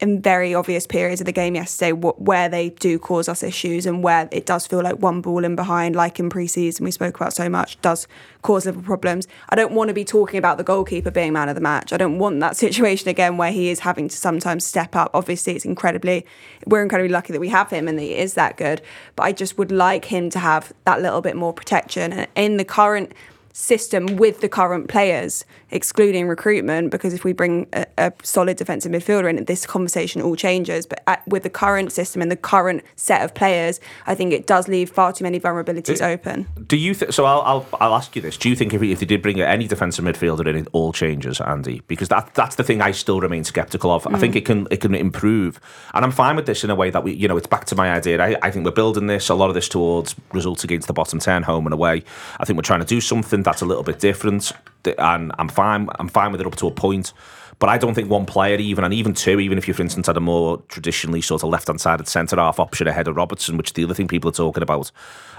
[0.00, 3.84] in very obvious periods of the game yesterday wh- where they do cause us issues
[3.84, 7.16] and where it does feel like one ball in behind, like in pre-season we spoke
[7.16, 8.06] about so much, does
[8.42, 9.26] cause Liverpool problems.
[9.48, 11.92] I don't want to be talking about the goalkeeper being man of the match.
[11.92, 15.10] I don't want that situation again where he is having to sometimes step up.
[15.14, 16.24] Obviously, it's incredibly
[16.66, 18.80] we're incredibly lucky that we have him and that he is that good.
[19.16, 22.56] But I just would like him to have that little bit more protection and in
[22.56, 23.12] the current
[23.58, 28.92] system with the current players, excluding recruitment, because if we bring a, a solid defensive
[28.92, 30.86] midfielder in, this conversation all changes.
[30.86, 34.46] But at, with the current system and the current set of players, I think it
[34.46, 36.46] does leave far too many vulnerabilities uh, open.
[36.68, 37.24] Do you think so?
[37.24, 38.36] I'll, I'll I'll ask you this.
[38.36, 41.40] Do you think if, if they did bring any defensive midfielder in, it all changes,
[41.40, 41.82] Andy?
[41.88, 44.06] Because that that's the thing I still remain sceptical of.
[44.06, 44.38] I think mm.
[44.38, 45.60] it can it can improve,
[45.94, 47.74] and I'm fine with this in a way that we you know it's back to
[47.74, 48.22] my idea.
[48.22, 51.18] I, I think we're building this a lot of this towards results against the bottom
[51.18, 52.04] ten, home and away.
[52.38, 54.52] I think we're trying to do something that's a little bit different,
[54.84, 55.88] and I'm fine.
[55.98, 57.12] I'm fine with it up to a point.
[57.60, 60.06] But I don't think one player, even and even two, even if you, for instance,
[60.06, 63.70] had a more traditionally sort of left-hand sided centre half option ahead of Robertson, which
[63.70, 64.92] is the other thing people are talking about,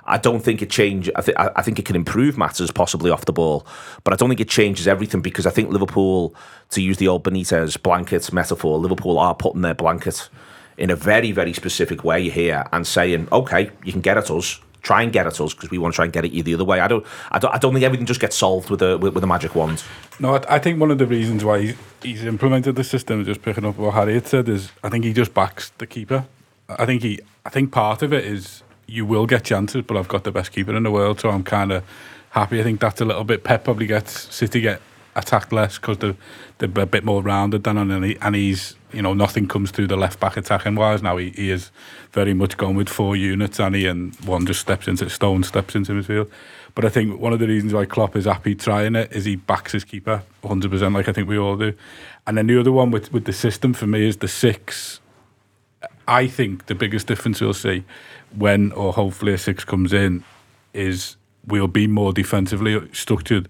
[0.03, 1.09] I don't think it change.
[1.15, 3.65] I think I think it can improve matters possibly off the ball,
[4.03, 6.35] but I don't think it changes everything because I think Liverpool,
[6.71, 10.29] to use the old Benitez blanket metaphor, Liverpool are putting their blanket
[10.77, 14.59] in a very very specific way here and saying, okay, you can get at us
[14.81, 16.53] try and get at us because we want to try and get at you the
[16.53, 16.79] other way.
[16.79, 19.23] I don't, I don't, I don't think everything just gets solved with a with, with
[19.23, 19.83] a magic wand.
[20.19, 23.41] No, I, I, think one of the reasons why he's, he's implemented the system, just
[23.41, 26.25] picking up what Harriet said, is I think he just backs the keeper.
[26.67, 30.07] I think he, I think part of it is you will get chances, but I've
[30.07, 31.83] got the best keeper in the world, so I'm kind of
[32.31, 32.59] happy.
[32.59, 33.43] I think that's a little bit.
[33.43, 34.81] Pep probably gets City get
[35.15, 36.15] attacked less because they're,
[36.57, 39.87] they're a bit more rounded than on, he, and he's you know nothing comes through
[39.87, 41.01] the left back attacking wise.
[41.01, 41.71] Now he, he is
[42.11, 45.75] very much going with four units, and he and one just steps into Stones steps
[45.75, 46.29] into midfield.
[46.75, 49.35] But I think one of the reasons why Klopp is happy trying it is he
[49.35, 51.73] backs his keeper 100%, like I think we all do.
[52.27, 54.99] And then the other one with, with the system for me is the six.
[56.07, 57.83] I think the biggest difference we'll see
[58.35, 60.23] when or hopefully a six comes in
[60.73, 63.49] is we'll be more defensively structured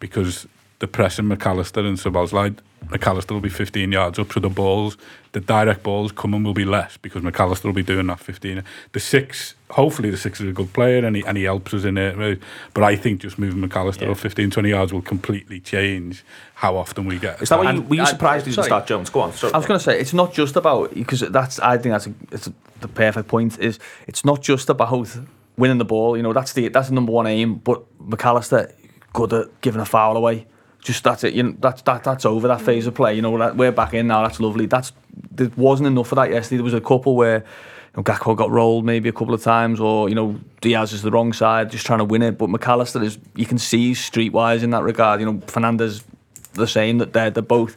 [0.00, 0.46] because
[0.78, 2.58] the pressing Mac Allister and Szoboszlai,
[2.90, 4.96] Mac Allister will be 15 yards up, so the balls,
[5.32, 8.62] the direct balls coming will be less because Mac Allister will be doing that 15.
[8.92, 11.84] The six, hopefully the six is a good player and he, and he helps us
[11.84, 12.40] in it.
[12.74, 14.12] But I think just moving Mac Allister yeah.
[14.12, 17.42] up 15, 20 yards will completely change how often we get.
[17.42, 19.10] Is that why you, were you surprised he didn't start Jones?
[19.10, 19.32] Go on.
[19.32, 19.52] Sorry.
[19.52, 22.14] I was going to say, it's not just about, because that's, I think that's a,
[22.30, 25.08] it's a, the perfect point, is it's not just about
[25.56, 28.72] winning the ball, you know, that's the, that's the number one aim, but Mac Allister,
[29.12, 30.46] good at giving a foul away
[30.86, 31.34] just that's it.
[31.34, 33.14] You know, that's that that's over that phase of play.
[33.14, 34.22] You know, we're back in now.
[34.22, 34.66] That's lovely.
[34.66, 34.92] That's
[35.32, 36.58] there wasn't enough of that yesterday.
[36.58, 37.44] There was a couple where you
[37.96, 41.10] know, Gakpo got rolled maybe a couple of times, or you know Diaz is the
[41.10, 42.38] wrong side, just trying to win it.
[42.38, 45.18] But Mac Allister is you can see streetwise in that regard.
[45.18, 46.04] You know, Fernandez
[46.52, 47.76] the same that they're they're both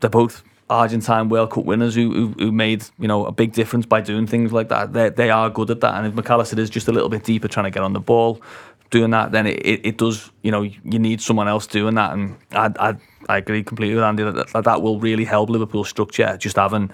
[0.00, 3.86] they're both Argentine World Cup winners who, who, who made you know a big difference
[3.86, 4.92] by doing things like that.
[4.92, 7.22] They they are good at that, and if Mac Allister is just a little bit
[7.22, 8.42] deeper trying to get on the ball,
[8.94, 12.12] doing that, then it, it, it, does, you know, you need someone else doing that.
[12.12, 12.94] And I, I,
[13.28, 16.92] I agree completely with Andy that, that that will really help Liverpool's structure, just having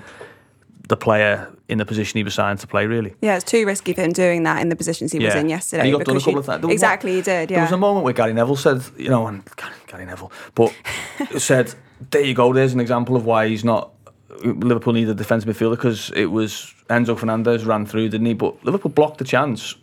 [0.89, 3.15] the player in the position he was signed to play, really.
[3.21, 5.27] Yeah, it's too risky for him doing that in the positions he yeah.
[5.27, 5.83] was in yesterday.
[5.83, 6.65] And he got done a couple you, of times.
[6.65, 7.57] Exactly, he did, yeah.
[7.57, 9.43] There was a moment where Gary Neville said, you know, and
[9.87, 10.75] Gary Neville, but
[11.39, 11.75] said,
[12.11, 13.93] there you go, there's an example of why he's not
[14.43, 18.33] Liverpool needed a defensive midfielder because it was Enzo Fernandez ran through, didn't he?
[18.33, 19.75] But Liverpool blocked the chance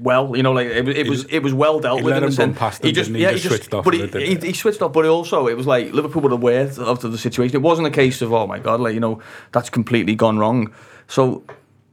[0.00, 0.36] well.
[0.36, 2.14] You know, like it, it was it was well dealt he with.
[2.14, 2.58] Let in him sense.
[2.58, 3.84] Past he just yeah, he just switched off.
[3.84, 4.92] But he, he, he, switched off.
[4.92, 7.56] But also, it was like Liverpool were aware of the situation.
[7.56, 9.20] It wasn't a case of oh my god, like you know
[9.52, 10.72] that's completely gone wrong.
[11.08, 11.44] So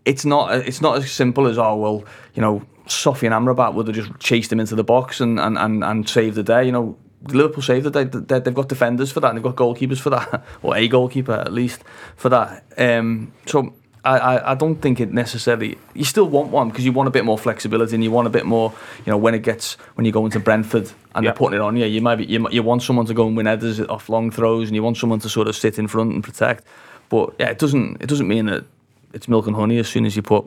[0.05, 3.95] it's not it's not as simple as oh well, you know, Sofyan Amrabat would have
[3.95, 6.65] just chased him into the box and and and, and saved the day.
[6.65, 6.97] You know.
[7.23, 8.39] Liverpool saved the day.
[8.39, 11.53] They've got defenders for that, and they've got goalkeepers for that, or a goalkeeper at
[11.53, 11.83] least
[12.15, 12.63] for that.
[12.79, 15.77] Um, so I, I, I don't think it necessarily.
[15.93, 18.31] You still want one because you want a bit more flexibility and you want a
[18.31, 18.73] bit more.
[19.05, 21.77] You know, when it gets when you go into Brentford and they're putting it on
[21.77, 24.31] you, you might be, you, you want someone to go and win headers off long
[24.31, 26.63] throws and you want someone to sort of sit in front and protect.
[27.09, 28.65] But yeah, it doesn't it doesn't mean that
[29.13, 30.45] it's milk and honey as soon as you put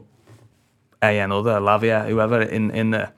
[1.02, 3.12] a another Lavia whoever in in there.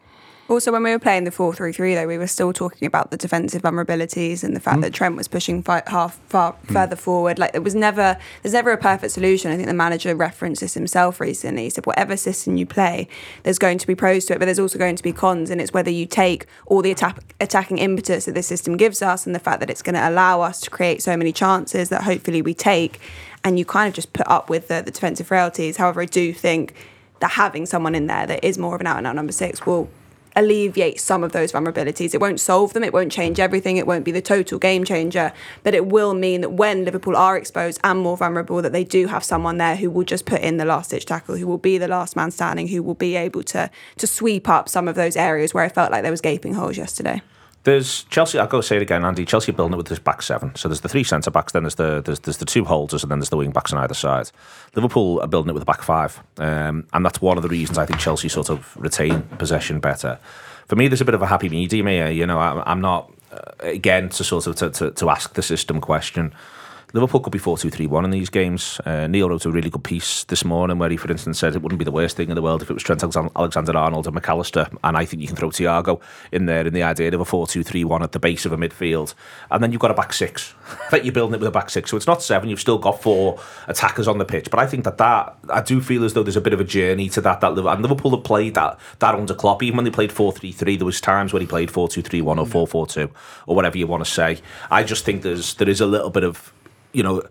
[0.48, 3.11] Also, when we were playing the 4 3 3, though, we were still talking about
[3.11, 4.82] the defensive vulnerabilities and the fact mm.
[4.82, 6.72] that Trent was pushing half far mm.
[6.72, 7.37] further forward.
[7.37, 9.50] Like, it was never, there's never a perfect solution.
[9.50, 11.64] I think the manager referenced this himself recently.
[11.64, 13.09] He said, whatever system you play,
[13.42, 15.50] there's going to be pros to it, but there's also going to be cons.
[15.50, 19.26] And it's whether you take all the attack, attacking impetus that this system gives us
[19.26, 22.04] and the fact that it's going to allow us to create so many chances that
[22.04, 23.00] hopefully we take,
[23.42, 25.78] and you kind of just put up with the, the defensive frailties.
[25.78, 26.72] However, I do think
[27.18, 29.66] that having someone in there that is more of an out and out number six
[29.66, 29.88] will
[30.37, 32.14] alleviate some of those vulnerabilities.
[32.14, 35.33] It won't solve them, it won't change everything, it won't be the total game changer,
[35.62, 39.07] but it will mean that when Liverpool are exposed and more vulnerable, that they do
[39.07, 41.79] have someone there who will just put in the last ditch tackle, who will be
[41.79, 45.16] the last man standing, who will be able to to sweep up some of those
[45.16, 47.22] areas where I felt like there was gaping holes yesterday.
[47.66, 48.38] There's Chelsea.
[48.38, 49.24] I'll go say it again, Andy.
[49.24, 50.55] Chelsea building it with this back seven.
[50.55, 53.11] So there's the three centre backs, then there's the there's, there's the two holders, and
[53.11, 54.31] then there's the wing backs on either side.
[54.76, 57.76] Liverpool are building it with a back five, um, and that's one of the reasons
[57.76, 60.20] I think Chelsea sort of retain possession better.
[60.68, 62.09] For me, there's a bit of a happy medium here.
[62.09, 65.42] You know, I, I'm not uh, again to sort of to, to, to ask the
[65.42, 66.33] system question.
[66.92, 68.81] Liverpool could be 4 2 3 1 in these games.
[68.87, 71.62] Uh, Neil wrote a really good piece this morning where he, for instance, said it
[71.62, 74.14] wouldn't be the worst thing in the world if it was Trent Alexander Arnold and
[74.14, 74.68] Mac Allister.
[74.85, 77.46] And I think you can throw Thiago in there in the idea of a 4
[77.46, 79.14] 2 3 1 at the base of a midfield.
[79.51, 80.55] And then you've got a back six.
[80.90, 81.90] that you're building it with a back six.
[81.90, 84.51] So it's not seven, you've still got four attackers on the pitch.
[84.51, 86.64] But I think that, that I do feel as though there's a bit of a
[86.64, 87.40] journey to that.
[87.40, 89.62] that Liverpool, and Liverpool have played that, that under Klopp.
[89.62, 92.03] Even when they played 4 3 3, there was times when he played 4 2
[92.03, 93.11] 3 1 or 4 4 2
[93.46, 94.40] or whatever you want to say.
[94.70, 96.53] I just think there's there is a little bit of,
[96.96, 97.22] you know,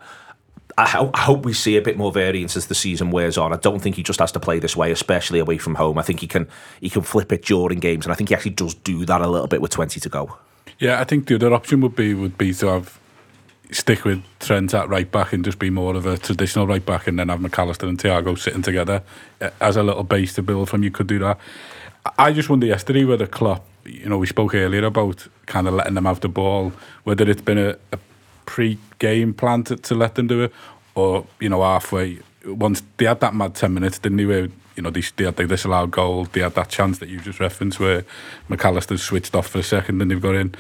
[0.78, 3.54] I, ho- I hope we see a bit more variance as the season wears on.
[3.54, 5.98] I don't think he just has to play this way, especially away from home.
[5.98, 6.48] I think he can
[6.82, 9.28] he can flip it during games, and I think he actually does do that a
[9.28, 10.38] little bit with twenty to go.
[10.78, 13.00] Yeah, I think the other option would be would be to have
[13.72, 17.08] stick with Trent at right back and just be more of a traditional right back,
[17.08, 19.02] and then have Mac Allister and Thiago sitting together
[19.42, 20.84] uh, as a little base to build from.
[20.84, 21.40] You could do that.
[22.20, 25.96] I just wonder yesterday whether Klopp, you know, we spoke earlier about kind of letting
[25.96, 26.74] them have the ball,
[27.04, 27.98] whether it's been a, a
[28.46, 30.54] pre-game plan to, to let them do it,
[30.96, 32.20] or you know halfway.
[32.46, 34.26] Once they had that mad ten minutes, didn't they?
[34.26, 37.20] Where you know they, they had the disallowed goal, they had that chance that you
[37.20, 38.04] just referenced where
[38.50, 40.54] Mac Allister switched off for a second and they've got in.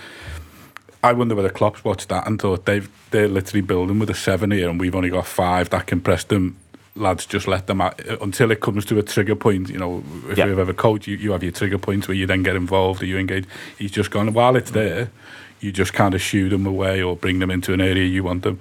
[1.03, 4.51] I wonder whether Klopp's watched that and thought they've they're literally building with a seven
[4.51, 6.57] here and we've only got five that can press them.
[6.97, 9.69] Lads, just let them out until it comes to a trigger point.
[9.69, 10.45] You know, if Yeah.
[10.45, 13.05] you've ever coached, you, you have your trigger points where you then get involved or
[13.05, 13.43] you engage.
[13.77, 15.11] He's just gone while it's there,
[15.59, 18.43] you just kind of shoo them away or bring them into an area you want
[18.43, 18.59] them.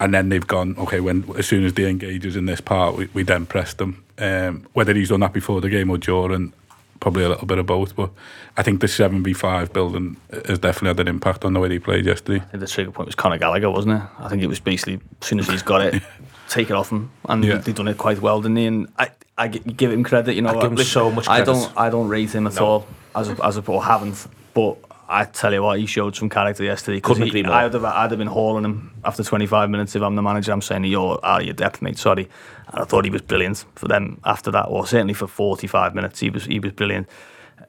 [0.00, 2.96] And then they've gone, okay, when as soon as they engage us in this part,
[2.96, 4.02] we, we then press them.
[4.18, 6.52] Um, whether he's done that before the game or during,
[7.00, 7.94] probably a little bit of both.
[7.94, 8.10] But
[8.56, 12.06] I think the 7v5 building has definitely had an impact on the way they played
[12.06, 12.40] yesterday.
[12.44, 14.08] I think the trigger point was Conor Gallagher, wasn't it?
[14.18, 16.02] I think it was basically as soon as he's got it,
[16.48, 17.58] take it off him, and Yeah.
[17.58, 18.66] they've done it quite well, didn't they?
[18.66, 20.34] And I, I give him credit.
[20.34, 22.86] You know, I give him so much I don't, I don't rate him at all
[23.14, 24.76] as a, as a or haven't, but.
[25.08, 27.00] I tell you what, he showed some character yesterday.
[27.00, 27.52] Couldn't he- agree more.
[27.54, 30.52] I'd have, I'd have been hauling him after 25 minutes if I'm the manager.
[30.52, 31.98] I'm saying you're out of your depth, mate.
[31.98, 32.28] Sorry.
[32.68, 36.20] And I thought he was brilliant for them after that, or certainly for 45 minutes.
[36.20, 37.08] He was he was brilliant.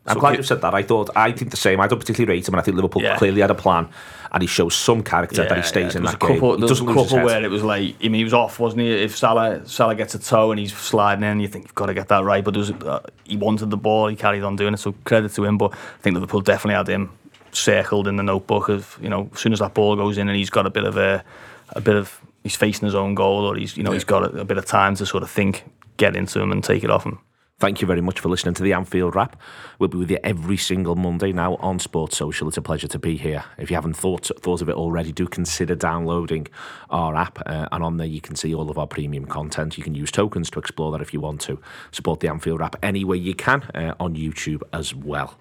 [0.08, 0.74] I'm So glad you said that.
[0.74, 1.80] I thought I think the same.
[1.80, 3.18] I don't particularly rate him, and I think Liverpool Yeah.
[3.18, 3.88] clearly had a plan,
[4.32, 6.40] and he shows some character that he stays there in that couple, game.
[6.62, 8.82] There He was a couple where it was like, I mean, he was off, wasn't
[8.82, 8.92] he?
[8.92, 11.94] If Salah Salah gets a toe and he's sliding in, you think you've got to
[11.94, 12.44] get that right.
[12.44, 15.44] But was, uh, he wanted the ball, he carried on doing it, so credit to
[15.46, 15.58] him.
[15.58, 17.12] But I think Liverpool definitely had him
[17.56, 20.38] circled in the notebook of, you know, as soon as that ball goes in and
[20.38, 21.24] he's got a bit of a,
[21.70, 24.42] a bit of, he's facing his own goal or he's, you know, he's got a,
[24.42, 25.64] a bit of time to sort of think,
[25.98, 27.20] get into him and take it off him.
[27.58, 29.40] Thank you very much for listening to the Anfield Wrap.
[29.80, 32.50] We'll be with you every single Monday now on Sports Social.
[32.50, 33.46] It's a pleasure to be here.
[33.58, 36.50] If you haven't thought thought of it already, do consider downloading
[36.90, 39.78] our app, uh, and on there you can see all of our premium content.
[39.78, 41.58] You can use tokens to explore that if you want to.
[41.92, 45.40] Support the Anfield Wrap any way you can uh, on YouTube as well.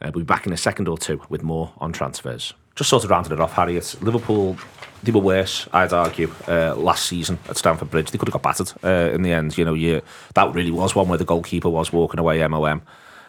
[0.00, 2.54] Uh, we'll be back in a second or two with more on transfers.
[2.74, 3.96] Just sort of rounded it off, Harriet.
[4.00, 4.56] Liverpool,
[5.02, 8.10] they were worse, I'd argue, uh, last season at Stamford Bridge.
[8.10, 9.56] They could have got battered uh, in the end.
[9.56, 10.02] You know, you,
[10.34, 12.82] that really was one where the goalkeeper was walking away MOM.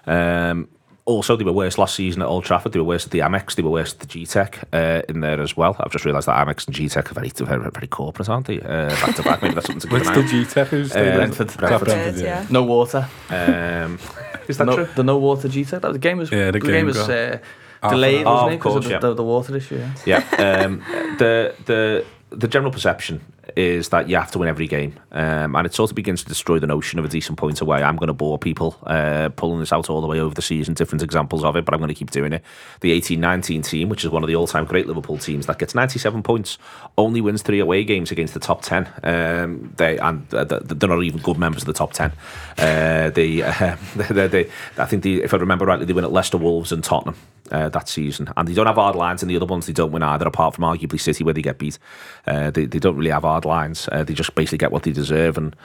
[0.07, 0.67] Um,
[1.05, 2.71] also, they were worse last season at Old Trafford.
[2.73, 3.53] They were worse at the Amex.
[3.55, 5.75] They were worse at the Gtech uh, in there as well.
[5.79, 8.59] I've just realised that Amex and Gtech are very, very, very corporate, aren't they?
[8.59, 9.41] Uh, back to back.
[9.43, 10.29] Maybe that's something to keep What's an the eye on.
[10.45, 10.67] G-Tech?
[10.69, 11.57] Who's Uh, Brentford.
[11.57, 11.87] Brentford.
[11.87, 12.47] Good, yeah.
[12.49, 13.07] No water.
[13.29, 13.99] Um,
[14.47, 14.87] is that no, true?
[14.95, 15.81] The no water G Tech.
[15.81, 16.31] That the game was.
[16.31, 18.33] Yeah, the game, game was got uh, delayed, an hour.
[18.33, 18.53] wasn't Oh, it?
[18.55, 18.99] of 'cause course, the, yeah.
[18.99, 19.75] the, the water issue.
[20.05, 20.23] Yeah.
[20.39, 20.63] Yeah.
[20.65, 20.79] Um,
[21.19, 23.21] the the the general perception
[23.55, 26.29] is that you have to win every game, um, and it sort of begins to
[26.29, 27.81] destroy the notion of a decent point away.
[27.81, 30.73] I'm going to bore people uh, pulling this out all the way over the season,
[30.73, 32.43] different examples of it, but I'm going to keep doing it.
[32.81, 36.23] The 18-19 team, which is one of the all-time great Liverpool teams, that gets 97
[36.23, 36.57] points,
[36.97, 38.89] only wins three away games against the top 10.
[39.03, 42.11] Um, they and uh, they're not even good members of the top 10.
[42.57, 43.41] Uh, they,
[43.95, 47.15] they, they, I think, if I remember rightly, they win at Leicester, Wolves, and Tottenham
[47.51, 49.91] uh, that season, and they don't have hard lines, and the other ones they don't
[49.91, 51.77] win either, apart from arguably City where they get beat.
[52.25, 53.87] Uh, they they don't really have hard lines.
[53.91, 55.55] Uh, they just basically get what they deserve, and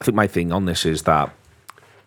[0.00, 1.32] I think my thing on this is that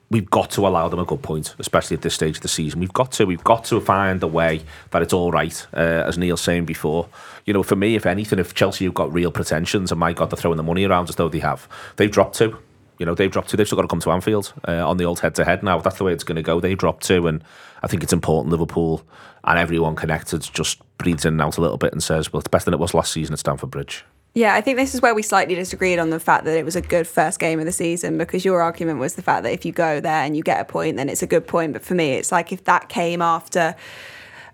[0.09, 2.79] we've got to allow them a good point, especially at this stage of the season.
[2.79, 3.25] We've got to.
[3.25, 5.67] We've got to find a way that it's all right.
[5.73, 7.09] Uh, as Neil's saying before,
[7.45, 10.29] you know, for me, if anything, if Chelsea have got real pretensions, and my God,
[10.29, 12.57] they're throwing the money around as though they have, they've dropped two.
[12.97, 13.57] You know, they've dropped two.
[13.57, 15.79] They've still got to come to Anfield uh, on the old head-to-head now.
[15.79, 16.59] That's the way it's going to go.
[16.59, 17.43] They dropped two, and
[17.83, 19.03] I think it's important Liverpool
[19.43, 22.49] and everyone connected just breathes in and out a little bit and says, "Well, it's
[22.49, 25.15] better than it was last season at Stamford Bridge." Yeah, I think this is where
[25.15, 27.71] we slightly disagreed on the fact that it was a good first game of the
[27.71, 30.61] season because your argument was the fact that if you go there and you get
[30.61, 31.73] a point, then it's a good point.
[31.73, 33.75] But for me, it's like if that came after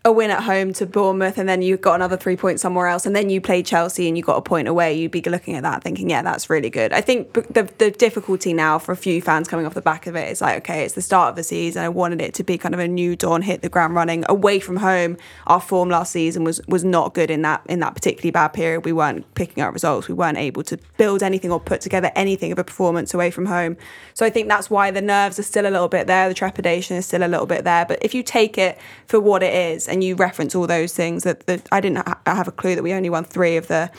[0.06, 3.06] a win at home to Bournemouth and then you got another three points somewhere else
[3.06, 5.64] and then you played Chelsea and you got a point away, you'd be looking at
[5.64, 6.92] that thinking, yeah, that's really good.
[6.92, 10.18] I think the, the difficulty now for a few fans coming off the back of
[10.18, 11.84] it is like, okay, it's the start of the season.
[11.84, 14.60] I wanted it to be kind of a new dawn, hit the ground running away
[14.60, 15.16] from home.
[15.48, 18.84] Our form last season was was not good in that in that particularly bad period.
[18.84, 20.10] We weren't picking up results.
[20.10, 23.46] We weren't able to build anything or put together anything of a performance away from
[23.46, 23.78] home.
[24.16, 26.28] So I think that's why the nerves are still a little bit there.
[26.28, 27.86] The trepidation is still a little bit there.
[27.86, 31.22] But if you take it for what it is and you reference all those things
[31.22, 33.92] that, that I didn't ha- have a clue that we only won three of the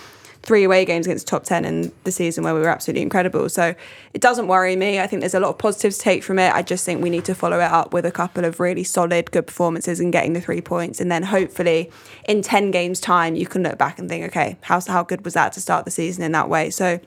[0.42, 3.48] three away games against top 10 in the season where we were absolutely incredible.
[3.48, 3.76] So
[4.12, 4.98] it doesn't worry me.
[4.98, 6.52] I think there's a lot of positives to take from it.
[6.52, 9.30] I just think we need to follow it up with a couple of really solid,
[9.30, 11.00] good performances and getting the three points.
[11.00, 11.92] And then hopefully
[12.28, 15.34] in 10 games' time, you can look back and think, okay, how, how good was
[15.34, 16.70] that to start the season in that way?
[16.70, 16.98] So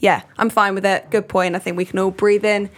[0.00, 1.08] yeah, I'm fine with it.
[1.10, 1.54] Good point.
[1.54, 2.68] I think we can all breathe in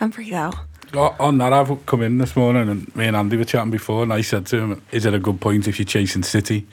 [0.00, 0.56] and breathe out.
[0.96, 4.12] On that, I've come in this morning and me and Andy were chatting before, and
[4.12, 6.66] I said to him, "Is it a good point if you're chasing City?"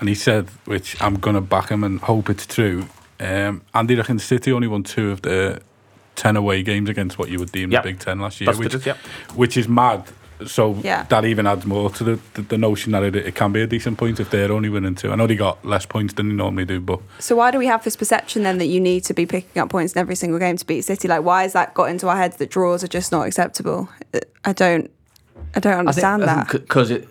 [0.00, 2.86] And he said, which I'm gonna back him and hope it's true.
[3.18, 5.60] Um, Andy reckons City only won two of the
[6.14, 7.82] ten away games against what you would deem Yep.
[7.82, 8.96] the Big Ten last year, That's which, yep.
[9.34, 10.04] which is mad.
[10.46, 11.04] So Yeah.
[11.08, 13.66] that even adds more to the, the, the notion that it, it can be a
[13.66, 15.10] decent point if they're only winning two.
[15.10, 17.66] I know they got less points than they normally do, but So why do we
[17.66, 20.38] have this perception then that you need to be picking up points in every single
[20.38, 21.08] game to beat City?
[21.08, 23.88] Like, why has that got into our heads that draws are just not acceptable?
[24.44, 24.90] I don't,
[25.54, 26.48] I don't understand that.
[26.50, 27.08] because it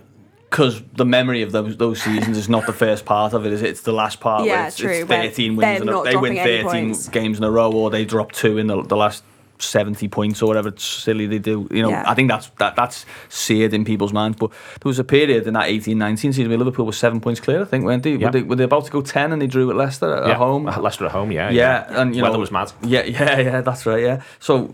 [0.49, 3.61] because the memory of those those seasons is not the first part of it, is
[3.61, 3.69] it?
[3.69, 4.45] It's the last part.
[4.45, 7.43] where Yeah, it's, true, It's Thirteen they're wins, in a, they win thirteen games in
[7.43, 9.23] a row, or they drop two in the, the last
[9.59, 11.67] seventy points or whatever silly they do.
[11.71, 12.03] You know, Yeah.
[12.05, 14.37] I think that's that that's seared in people's minds.
[14.39, 17.61] But there was a period in that 18-19 season where Liverpool was seven points clear.
[17.61, 18.15] I think weren't they?
[18.15, 18.27] Yeah.
[18.27, 20.67] Were, they were they about to go ten and they drew at Leicester at home?
[20.67, 21.49] Uh, Leicester at home, yeah.
[21.49, 22.71] yeah, and you weather know, was mad.
[22.83, 23.61] Yeah, yeah, yeah.
[23.61, 24.01] That's right.
[24.01, 24.21] Yeah.
[24.39, 24.73] So,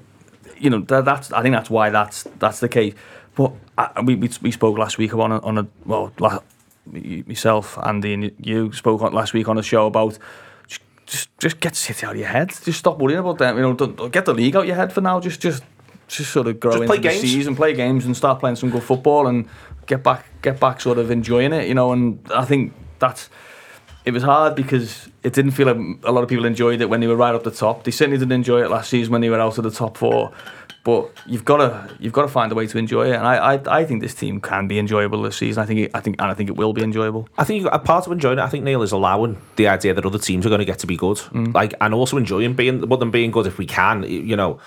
[0.57, 2.93] you know, that, that's I think that's why that's that's the case.
[3.35, 6.39] But I, we, we we spoke last week on a, on a well, la,
[6.85, 10.17] myself, Andy, and you spoke on, last week on a show about.
[11.13, 12.49] Just- Just, get City out of your head.
[12.63, 13.55] Just stop worrying about them.
[13.57, 15.19] You know, don't, don't get the league out of your head for now.
[15.19, 15.63] Just, just,
[16.07, 17.21] just sort of grow Just into the games.
[17.21, 19.47] season, play games, and start playing some good football, and
[19.85, 21.67] get back, get back, sort of enjoying it.
[21.67, 23.29] You know, and I think that's
[24.05, 26.99] it was hard because it didn't feel like a lot of people enjoyed it when
[26.99, 27.83] they were right up the top.
[27.83, 30.33] They certainly didn't enjoy it last season when they were out of the top four.
[30.83, 33.53] But you've got to you've got to find a way to enjoy it, and I,
[33.53, 35.63] I I think this team can be enjoyable this season.
[35.63, 37.29] I think it, I think and I think it will be enjoyable.
[37.37, 40.05] I think a part of enjoying it, I think Neil is allowing the idea that
[40.05, 41.53] other teams are going to get to be good, mm.
[41.53, 44.03] like, and also enjoying being, well, them being good if we can.
[44.03, 44.59] You know,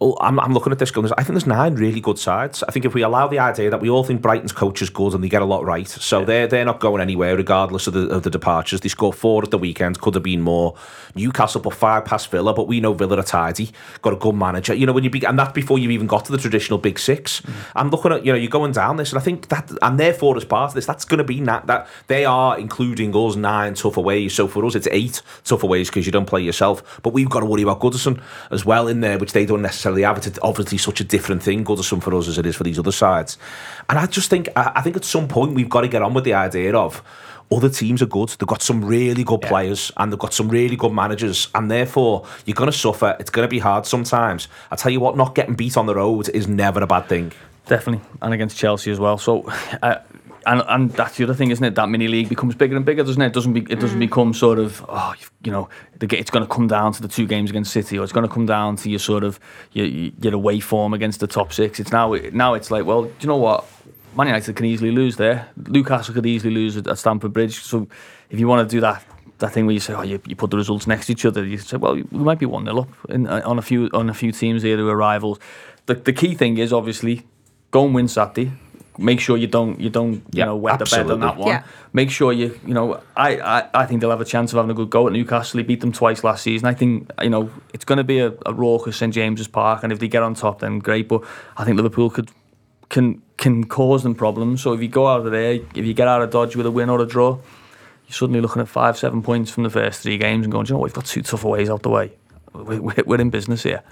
[0.00, 1.10] oh, I'm, I'm looking at this going.
[1.12, 2.62] I think there's nine really good sides.
[2.62, 5.14] I think if we allow the idea that we all think Brighton's coach is good
[5.14, 8.08] and they get a lot right, so they're they're not going anywhere regardless of the
[8.08, 8.80] of the departures.
[8.80, 10.74] They scored four at the weekend, could have been more.
[11.14, 13.70] Newcastle put five past Villa, but we know Villa are tidy.
[14.02, 14.74] Got a good manager.
[14.74, 16.98] You know when you be, and that's before you even got to the traditional big
[16.98, 17.40] six.
[17.40, 17.52] Mm.
[17.74, 20.36] I'm looking at you know you're going down this, and I think that and therefore
[20.36, 23.74] as part of this, that's going to be that that they are including us nine
[23.74, 24.34] tough ways.
[24.34, 27.00] So for us, it's eight tough ways because you don't play yourself.
[27.02, 28.20] But we've got to worry about Goodison
[28.50, 30.26] as well in there, which they don't necessarily have.
[30.26, 32.92] It's obviously such a different thing Goodison for us as it is for these other
[32.92, 33.38] sides.
[33.88, 36.14] And I just think I, I think at some point we've got to get on
[36.14, 37.02] with the idea of
[37.50, 38.28] other teams are good.
[38.30, 42.26] They've got some really good players and they've got some really good managers, and therefore
[42.44, 43.16] you're going to suffer.
[43.20, 44.48] It's going to be hard sometimes.
[44.70, 47.32] I tell you what, not getting beat on the road is never a bad thing.
[47.66, 49.18] Definitely, and against Chelsea as well.
[49.18, 49.50] So,
[49.82, 49.96] uh,
[50.46, 51.74] and and that's the other thing, isn't it?
[51.74, 53.26] That mini league becomes bigger and bigger, doesn't it?
[53.26, 55.68] It doesn't be, it doesn't become sort of oh, you've- know,
[55.98, 58.26] the, it's going to come down to the two games against City, or it's going
[58.26, 59.38] to come down to your sort of
[59.72, 61.78] your your away form against the top six.
[61.78, 63.64] It's now now it's like, well, do you know what?
[64.16, 65.48] Man United can easily lose there.
[65.68, 67.60] Newcastle could easily lose at, at Stamford Bridge.
[67.60, 67.86] So,
[68.30, 69.04] if you want to do that.
[69.38, 71.44] That thing where you say, oh, you, you put the results next to each other.
[71.44, 74.08] You say, well, we might be one 0 up in, uh, on a few on
[74.08, 75.38] a few teams here who are rivals.
[75.84, 77.26] The the key thing is obviously
[77.70, 78.52] go and win Saturday.
[78.98, 81.48] Make sure you don't you don't you Yeah, know wet the bed on that one.
[81.48, 81.62] Yeah.
[81.92, 84.70] Make sure you you know I, I, I think they'll have a chance of having
[84.70, 85.58] a good go at Newcastle.
[85.58, 86.66] They beat them twice last season.
[86.66, 89.92] I think you know it's going to be a, a raucous St James's Park, and
[89.92, 91.08] if they get on top, then great.
[91.08, 91.22] But
[91.56, 92.30] I think Liverpool could
[92.88, 94.62] can can cause them problems.
[94.62, 96.70] So if you go out of there, if you get out of Dodge with a
[96.70, 97.32] win or a draw,
[98.06, 100.70] you're suddenly looking at five seven points from the first three games and going, "Do
[100.70, 100.86] you know what?
[100.86, 102.12] We've got two tough ways out the way.
[102.52, 103.82] We're, we're, we're in business here.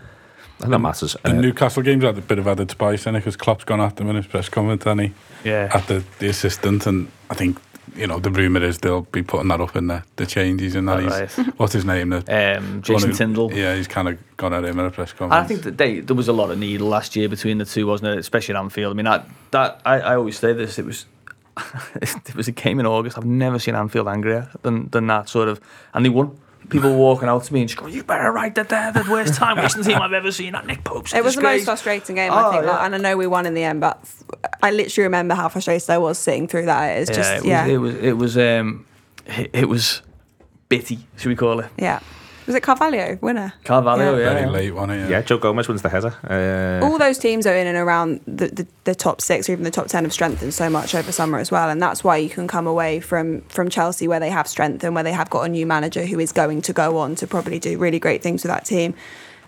[0.64, 1.16] And that matters.
[1.22, 3.80] the Uh, Newcastle games had a bit of added spice in it because Klopp's gone
[3.80, 5.12] at them in his press conference, and he
[5.44, 5.70] Yeah.
[5.72, 7.58] at the, the assistant, and I think
[7.94, 10.88] you know the rumor is they'll be putting that up in the, the changes and
[10.88, 11.54] that he's right.
[11.58, 13.52] what's his name, the Um, Jason one who- Tindall.
[13.52, 15.44] Yeah, he's kind of gone at him in a press conference.
[15.44, 17.86] I think that they, there was a lot of needle last year between the two,
[17.86, 18.18] wasn't it?
[18.18, 18.92] Especially at Anfield.
[18.92, 20.78] I mean, that, that I, I always say this.
[20.78, 21.04] It was
[22.02, 23.16] it was a game in August.
[23.16, 25.60] I've never seen Anfield angrier than, than that sort of,
[25.92, 26.36] and they won.
[26.70, 28.92] People walking out to me and just going, "You better write that there.
[28.92, 30.52] The worst time wasting team I've ever seen.
[30.52, 32.66] That Nick Pope's It was the most frustrating game, Oh, I think.
[32.66, 33.98] like, and I know we won in the end, but
[34.62, 36.98] I literally remember how frustrated I was sitting through that.
[36.98, 37.66] It's Yeah, just, it was, yeah.
[37.66, 38.86] it was, it was, um,
[39.26, 40.02] it, it was
[40.68, 41.70] bitty, should we call it?
[41.78, 42.00] yeah.
[42.46, 43.54] Was it Carvalho, winner?
[43.64, 44.24] Carvalho, yeah.
[44.24, 44.50] Very yeah.
[44.50, 45.08] late one, yeah.
[45.08, 46.14] Yeah, Joe Gomez wins the header.
[46.28, 49.64] Uh, All those teams are in and around the, the, the top six or even
[49.64, 51.70] the top 10 have strengthened so much over summer as well.
[51.70, 54.94] And that's why you can come away from, from Chelsea where they have strength and
[54.94, 57.58] where they have got a new manager who is going to go on to probably
[57.58, 58.94] do really great things with that team.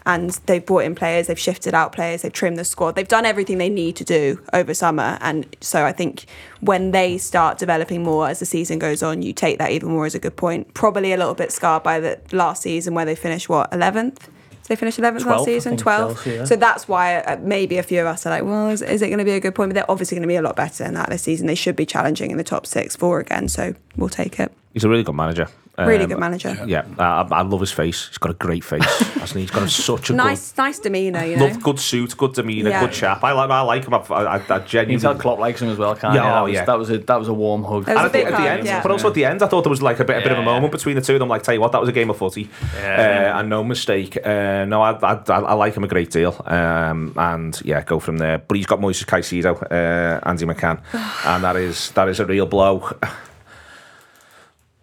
[0.07, 3.27] And they've brought in players, they've shifted out players, they've trimmed the squad, they've done
[3.27, 5.19] everything they need to do over summer.
[5.21, 6.27] And so I think
[6.61, 10.07] when they start developing more as the season goes on, you take that even more
[10.07, 10.73] as a good point.
[10.75, 14.29] Probably a little bit scarred by the last season where they finished, what, 11th?
[14.67, 15.77] Did they finish 11th 12th, last season?
[15.77, 16.27] think, 12th.
[16.27, 16.45] Yeah.
[16.45, 19.09] So that's why uh, maybe a few of us are like, well, is, is it
[19.09, 19.71] going to be a good point?
[19.71, 21.47] But they're obviously going to be a lot better than that this season.
[21.47, 23.49] They should be challenging in the top six, four again.
[23.49, 24.53] So we'll take it.
[24.73, 25.49] he's a really good manager.
[25.79, 26.57] Really Um, good manager.
[26.67, 28.09] Yeah, I, I love his face.
[28.09, 28.83] He's got a great face.
[29.15, 29.41] hasn't he?
[29.43, 31.47] He's got a, such a Nice, nice demeanour, you good, know.
[31.49, 32.81] love, good suit, good demeanour, Yeah.
[32.81, 33.23] good chap.
[33.23, 33.93] I like, I like him.
[33.93, 35.15] I, I, I You can tell.
[35.17, 36.29] Klopp likes him as well, can't Yeah, you?
[36.31, 36.65] That oh, was, yeah.
[36.65, 37.89] That was a that was a warm hug.
[37.89, 38.83] It was a at the, at the end, yeah.
[38.83, 40.39] but also at the end, I thought there was like a bit, a bit of
[40.39, 41.29] a moment between the two of them.
[41.29, 43.33] Like, tell you what, that was a game of footy, Yeah.
[43.35, 44.17] uh, and no mistake.
[44.25, 47.99] Uh, no, I, I, I, I like him a great deal, um, and yeah, go
[48.01, 48.39] from there.
[48.39, 50.81] But he's got Moises Caicedo, uh, Andy McCann,
[51.27, 52.89] and that is that is a real blow.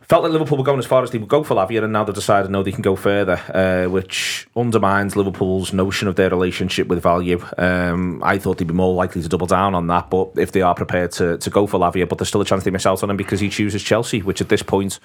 [0.10, 2.04] Felt like Liverpool were going as far as they would go for Lavia, and now
[2.04, 6.88] they've decided no, they can go further, uh, which undermines Liverpool's notion of their relationship
[6.88, 7.44] with value.
[7.58, 10.62] Um, I thought they'd be more likely to double down on that, but if they
[10.62, 13.02] are prepared to, to go for Lavia, but there's still a chance they miss out
[13.02, 15.00] on him because he chooses Chelsea, which at this point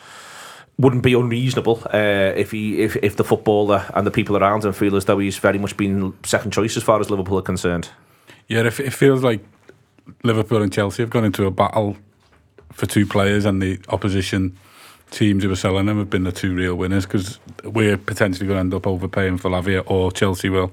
[0.78, 4.72] wouldn't be unreasonable uh, if he if, if the footballer and the people around him
[4.72, 7.88] feel as though he's very much been second choice as far as Liverpool are concerned.
[8.46, 9.44] Yeah, it, it feels like
[10.22, 11.96] Liverpool and Chelsea have gone into a battle
[12.72, 14.56] for two players, and the opposition
[15.10, 18.56] teams who are selling them have been the two real winners because we're potentially going
[18.56, 20.72] to end up overpaying for Lavia or Chelsea will.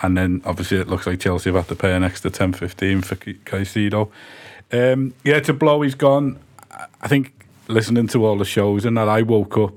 [0.00, 3.02] And then obviously it looks like Chelsea have had to pay an extra 10 15
[3.02, 4.10] for Ca- Caicedo.
[4.72, 5.82] Um, yeah, it's a blow.
[5.82, 6.38] He's gone.
[7.00, 9.74] I- think listening to all the shows and that, I woke up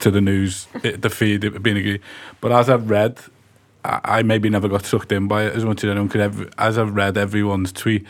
[0.00, 2.00] to the news, it, the feed, it being agreed.
[2.40, 3.18] But as I've read,
[3.84, 6.20] I, I maybe never got sucked in by it as much as anyone could.
[6.20, 8.04] Every, as I've read everyone's tweet,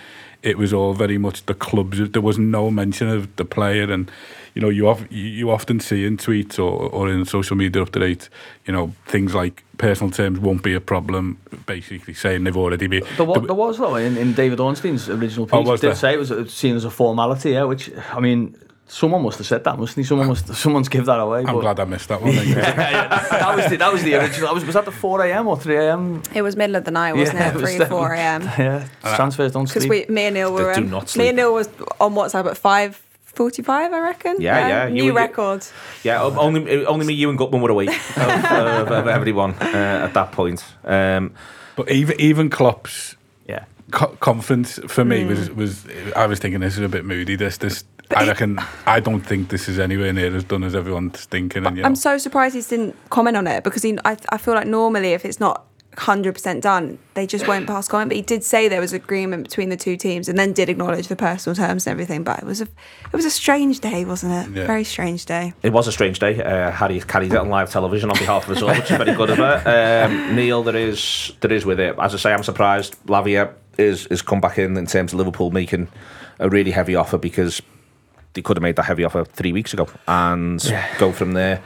[0.46, 1.98] it was all very much the clubs.
[2.10, 4.08] There was no mention of the player, and
[4.54, 7.90] you know, you of, you- often see in tweets or, or in social media up
[7.90, 8.28] to date,
[8.64, 11.36] you know, things like personal terms won't be a problem.
[11.66, 13.02] Basically, saying they've already been.
[13.16, 15.54] There was, there was though in, in David Ornstein's original piece.
[15.68, 15.94] Oh, did there?
[15.96, 17.50] say it was uh, seen as a formality.
[17.50, 18.56] Yeah, which I mean,
[18.88, 20.04] someone must have said that, mustn't he?
[20.04, 21.40] Someone must, someone's give that away.
[21.40, 22.32] I'm but- glad I missed that one.
[22.34, 24.48] yeah, yeah, that, that was the that was the original.
[24.48, 25.46] That was was that the four a.m.
[25.48, 26.22] or three a.m.
[26.34, 27.56] It was middle of the night, wasn't Yeah, it?
[27.56, 27.88] it was 3, them.
[27.88, 28.42] 4 a.m.
[28.58, 30.08] Yeah, transfers don't Because sleep.
[30.08, 31.68] we, me and Neil were, They do um, not me and Neil was
[32.00, 32.56] on WhatsApp at
[33.34, 34.36] 5.45, I reckon.
[34.40, 35.66] Yeah, yeah, you New were- record.
[36.02, 40.14] Yeah, only only me, you, and Gutman were awake of, of, of everyone uh, at
[40.14, 40.64] that point.
[40.84, 41.32] Um,
[41.76, 43.16] But even even Klopp's
[43.48, 45.28] yeah, co- conference for me Hmm.
[45.28, 45.84] was was
[46.16, 47.36] I was thinking this is a bit moody.
[47.36, 47.84] This this
[48.14, 51.66] I reckon I don't think this is anywhere near as done as everyone's thinking.
[51.66, 54.38] And you know, I'm so surprised he didn't comment on it because he, I, I
[54.38, 58.10] feel like normally if it's not 100% done, they just won't pass comment.
[58.10, 61.08] But he did say there was agreement between the two teams and then did acknowledge
[61.08, 62.22] the personal terms and everything.
[62.22, 64.58] But it was a, it was a strange day, wasn't it?
[64.58, 64.66] Yeah.
[64.66, 65.54] Very strange day.
[65.62, 66.42] it was a strange day.
[66.42, 69.14] Uh, Harry carried it on live television on behalf of us all, which is very
[69.14, 70.06] good of her.
[70.06, 71.96] Um, Neil, there is there is with it.
[71.98, 75.50] As I say, I'm surprised Lavia is is come back in in terms of Liverpool
[75.50, 75.88] making
[76.38, 77.62] a really heavy offer because
[78.36, 80.62] they could have made that heavy offer three weeks ago and
[80.98, 81.60] go from there.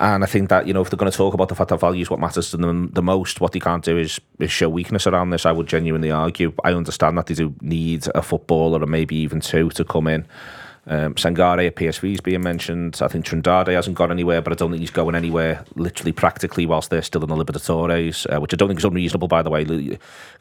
[0.00, 1.78] And I think that you know if they're going to talk about the fact that
[1.78, 4.68] value is what matters to them the most, what they can't do is, is show
[4.68, 5.46] weakness around this.
[5.46, 6.52] I would genuinely argue.
[6.64, 10.26] I understand that they do need a footballer or maybe even two to come in.
[10.86, 12.98] Um, Sangare at PSV is being mentioned.
[13.00, 16.66] I think Trindade hasn't gone anywhere, but I don't think he's going anywhere literally practically
[16.66, 19.50] whilst they're still in the Libertadores, uh, which I don't think is unreasonable, by the
[19.50, 19.64] way.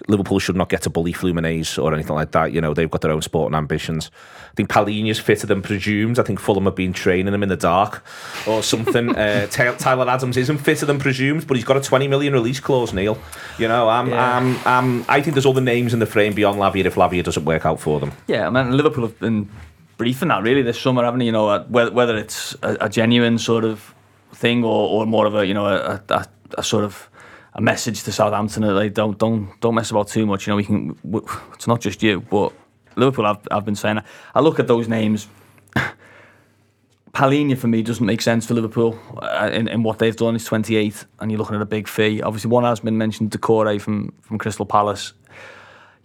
[0.07, 2.51] Liverpool should not get to bully Fluminense or anything like that.
[2.51, 4.11] You know, they've got their own sporting ambitions.
[4.51, 6.19] I think Palhinha's fitter than presumed.
[6.19, 8.03] I think Fulham have been training him in the dark
[8.45, 9.15] or something.
[9.15, 12.93] uh, Tyler Adams isn't fitter than presumed, but he's got a 20 million release clause,
[12.93, 13.17] Neil.
[13.57, 14.37] You know, I'm, Yeah.
[14.37, 17.45] I'm, I'm, I think there's other names in the frame beyond Lavia if Lavia doesn't
[17.45, 18.11] work out for them.
[18.27, 18.45] yeah.
[18.45, 19.49] I mean, Liverpool have been
[19.97, 21.25] briefing that really this summer, haven't they?
[21.25, 23.93] You know, uh, whether, whether it's a, a genuine sort of
[24.33, 26.27] thing or, or more of a you know a, a,
[26.57, 27.09] a sort of
[27.53, 30.47] a message to Southampton that they don't don't don't mess about too much.
[30.47, 30.87] You know, we can.
[31.03, 32.51] w it's not just you, but
[32.95, 33.25] Liverpool.
[33.25, 33.99] I've I've been saying.
[34.33, 35.27] I look at those names.
[37.13, 40.33] Palhinha for me doesn't make sense for Liverpool uh, in, in what they've done.
[40.33, 42.23] He's 28, and you're looking at a big fee.
[42.23, 45.13] Obviously, one has been mentioned, Doucouré from from Crystal Palace.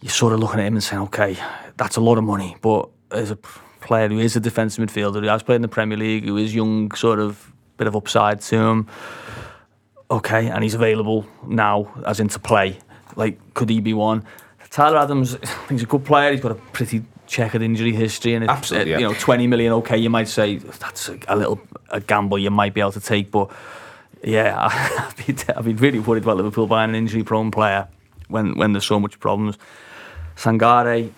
[0.00, 1.36] You're sort of looking at him and saying, okay,
[1.76, 3.38] that's a lot of money, but as a
[3.88, 6.54] player who is a defensive midfielder, who has played in the Premier League, who is
[6.54, 8.86] young, sort of bit of upside to him.
[10.10, 12.78] Okay, and he's available now, as in to play.
[13.16, 14.24] Like, could he be one?
[14.70, 15.36] Tyler Adams,
[15.68, 16.30] he's a good player.
[16.30, 18.98] He's got a pretty checkered injury history, and uh, yeah.
[18.98, 19.72] you know, twenty million.
[19.72, 21.58] Okay, you might say that's a, a little
[21.90, 23.50] a gamble you might be able to take, but
[24.22, 27.88] yeah, I'd be, I'd be really worried about Liverpool buying an injury-prone player
[28.28, 29.56] when when there's so much problems.
[30.36, 31.10] Sangare,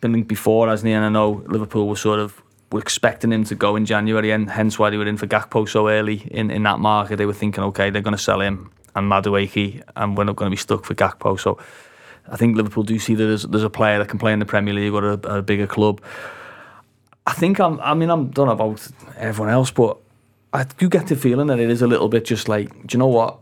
[0.00, 0.92] been linked before, hasn't he?
[0.92, 2.42] And I know Liverpool were sort of
[2.72, 5.68] were expecting him to go in January, and hence why they were in for Gakpo
[5.68, 7.16] so early in, in that market.
[7.16, 10.50] They were thinking, okay, they're going to sell him and Madueke, and we're not going
[10.50, 11.38] to be stuck for Gakpo.
[11.38, 11.58] So
[12.28, 14.46] I think Liverpool do see that there's, there's a player that can play in the
[14.46, 16.00] Premier League or a, a bigger club.
[17.26, 17.78] I think I'm.
[17.80, 18.86] I mean, I'm don't know about
[19.16, 19.98] everyone else, but
[20.52, 22.98] I do get the feeling that it is a little bit just like, do you
[22.98, 23.38] know what?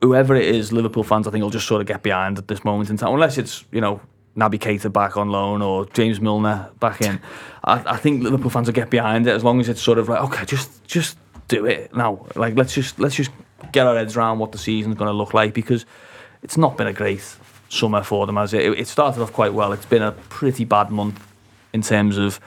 [0.00, 2.64] Whoever it is, Liverpool fans, I think will just sort of get behind at this
[2.64, 4.00] moment in time, unless it's you know
[4.38, 7.20] Naby Keita back on loan or James Milner back in.
[7.64, 10.08] I, I think Liverpool fans will get behind it as long as it's sort of
[10.08, 11.18] like, okay, just just
[11.48, 12.24] do it now.
[12.36, 13.30] Like let's just let's just
[13.72, 15.84] get our heads around what the season's going to look like because
[16.42, 17.22] it's not been a great
[17.68, 18.62] summer for them as it.
[18.78, 19.72] It started off quite well.
[19.72, 21.26] It's been a pretty bad month
[21.72, 22.40] in terms of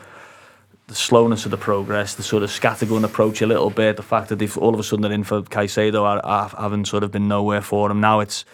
[0.87, 4.29] the slowness of the progress, the sort of scattergun approach a little bit, the fact
[4.29, 7.11] that they've all of a sudden they're in for Caicedo are, are, haven't sort of
[7.11, 8.01] been nowhere for them.
[8.01, 8.45] Now it's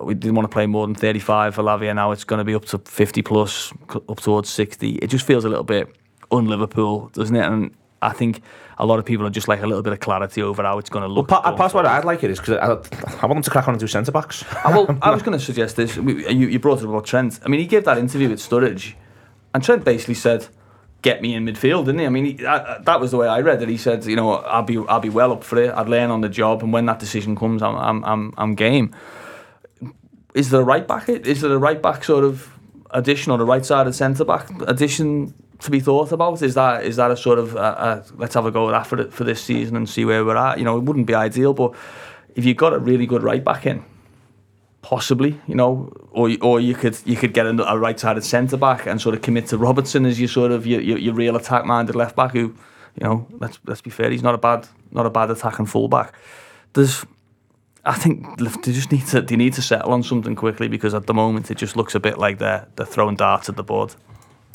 [0.00, 1.94] we didn't want to play more than 35 for Lavia.
[1.94, 3.72] Now it's going to be up to 50 plus,
[4.08, 4.96] up towards 60.
[4.96, 5.88] It just feels a little bit
[6.30, 7.44] un-Liverpool, doesn't it?
[7.44, 7.70] And
[8.02, 8.42] I think
[8.78, 10.90] a lot of people are just like a little bit of clarity over how it's
[10.90, 11.28] going to Well, look.
[11.28, 11.88] pa- going part why forward.
[11.88, 12.66] I'd like it is because I,
[13.22, 14.44] I want them to crack on and do centre backs.
[14.64, 15.96] Uh, well, I was going to suggest this.
[15.96, 17.40] You, you brought it up about Trent.
[17.44, 18.94] I mean, he gave that interview with Sturridge,
[19.54, 20.46] and Trent basically said,
[21.00, 22.06] "Get me in midfield," didn't he?
[22.06, 23.68] I mean, he, I, that was the way I read it.
[23.70, 25.72] He said, "You know, I'll be, I'll be well up for it.
[25.72, 28.94] I'd learn on the job, and when that decision comes, I'm, I'm, I'm, I'm game."
[30.36, 31.08] Is there a right back?
[31.08, 32.52] Is there a right back sort of
[32.90, 36.42] addition or the right side of centre back addition to be thought about?
[36.42, 38.86] Is that is that a sort of a, a, let's have a go at that
[38.86, 40.58] for, for this season and see where we're at?
[40.58, 41.74] You know, it wouldn't be ideal, but
[42.34, 43.82] if you've got a really good right back in,
[44.82, 48.86] possibly, you know, or or you could you could get a, a right-sided centre back
[48.86, 51.96] and sort of commit to Robertson as your sort of your, your, your real attack-minded
[51.96, 52.32] left back.
[52.32, 52.54] Who,
[52.94, 56.12] you know, let's let's be fair, he's not a bad not a bad attacking fullback.
[56.74, 57.06] There's,
[57.86, 61.06] I think they just need to they need to settle on something quickly because at
[61.06, 63.94] the moment it just looks a bit like they're they're throwing darts at the board.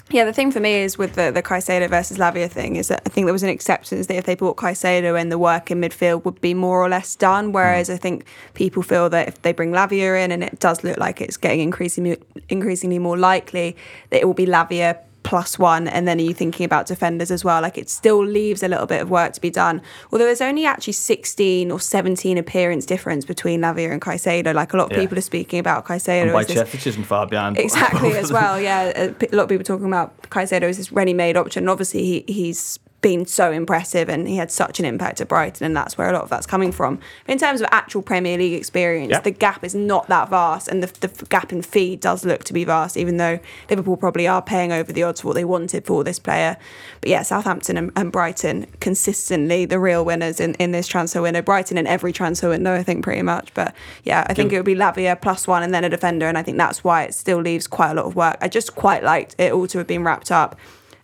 [0.09, 3.01] Yeah, the thing for me is with the, the Caicedo versus Lavia thing is that
[3.05, 5.79] I think there was an acceptance that if they bought Caicedo in, the work in
[5.79, 7.53] midfield would be more or less done.
[7.53, 7.93] Whereas hmm.
[7.93, 11.21] I think people feel that if they bring Lavia in, and it does look like
[11.21, 12.17] it's getting increasingly
[12.49, 13.77] increasingly more likely
[14.09, 17.43] that it will be Lavia plus one, and then are you thinking about defenders as
[17.45, 17.61] well?
[17.61, 19.81] Like it still leaves a little bit of work to be done.
[20.11, 24.53] Although there's only actually 16 or 17 appearance difference between Lavia and Caicedo.
[24.53, 25.03] Like a lot of Yeah.
[25.03, 26.23] people are speaking about Caicedo.
[26.23, 27.57] And by as this- Chetic isn't far behind.
[27.59, 28.59] Exactly as well.
[28.59, 31.63] Yeah, a lot of people talking about Caicedo as this ready-made option.
[31.63, 35.65] And obviously, he, he's been so impressive and he had such an impact at Brighton,
[35.65, 36.99] and that's where a lot of that's coming from.
[37.27, 39.19] In terms of actual Premier League experience, Yeah.
[39.19, 42.53] the gap is not that vast, and the, the gap in fee does look to
[42.53, 43.39] be vast, even though
[43.69, 46.57] Liverpool probably are paying over the odds for what they wanted for this player.
[47.01, 51.41] But yeah, Southampton and, and Brighton consistently the real winners in, in this transfer window.
[51.41, 53.53] Brighton in every transfer window, I think, pretty much.
[53.53, 53.73] But
[54.03, 56.43] yeah, I think it would be Lavia plus one and then a defender, and I
[56.43, 58.37] think that's why it still leaves quite a lot of work.
[58.41, 60.55] I just quite liked it all to have been wrapped up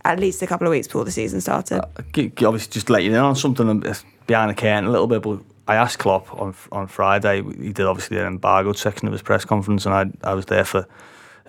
[0.08, 1.82] at least a couple of weeks before the season started.
[2.14, 3.84] G- obviously just let you know on something
[4.26, 7.43] behind the curtain a little bit, but I asked Klopp on on Friday.
[7.43, 10.64] He did obviously an embargoed section of his press conference, and I I was there
[10.64, 10.88] for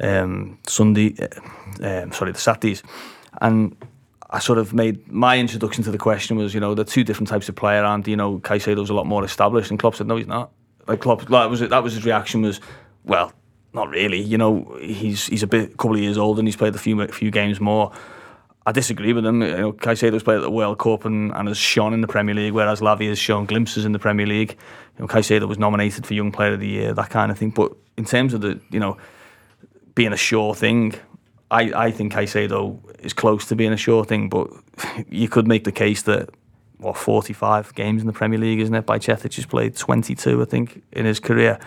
[0.01, 2.83] um, Sunday, uh, um, sorry, the Saturdays,
[3.41, 3.77] and
[4.31, 7.29] I sort of made my introduction to the question was, you know, the two different
[7.29, 10.17] types of player, and you know, Caicedo's a lot more established, and Klopp said, no,
[10.17, 10.51] he's not.
[10.89, 12.61] Like Klopp, like, was that was his reaction was,
[13.05, 13.33] well,
[13.73, 14.21] not really.
[14.21, 17.07] You know, he's he's a bit couple of years old and he's played a few
[17.09, 17.93] few games more.
[18.67, 19.41] I disagree with him.
[19.43, 22.35] You know, Caicedo's played at the World Cup and, and has shone in the Premier
[22.35, 24.57] League, whereas Lavia has shown glimpses in the Premier League.
[24.99, 27.51] You know, Caicedo was nominated for Young Player of the Year, that kind of thing.
[27.51, 28.99] But in terms of the, you know,
[29.95, 30.95] being a sure thing,
[31.51, 34.29] I, I think Caicedo is close to being a sure thing.
[34.29, 34.51] But
[35.09, 36.31] you could make the case that
[36.79, 38.87] what 45 games in the Premier League, isn't it?
[38.87, 41.59] Bajcetic has played 22, I think, in his career.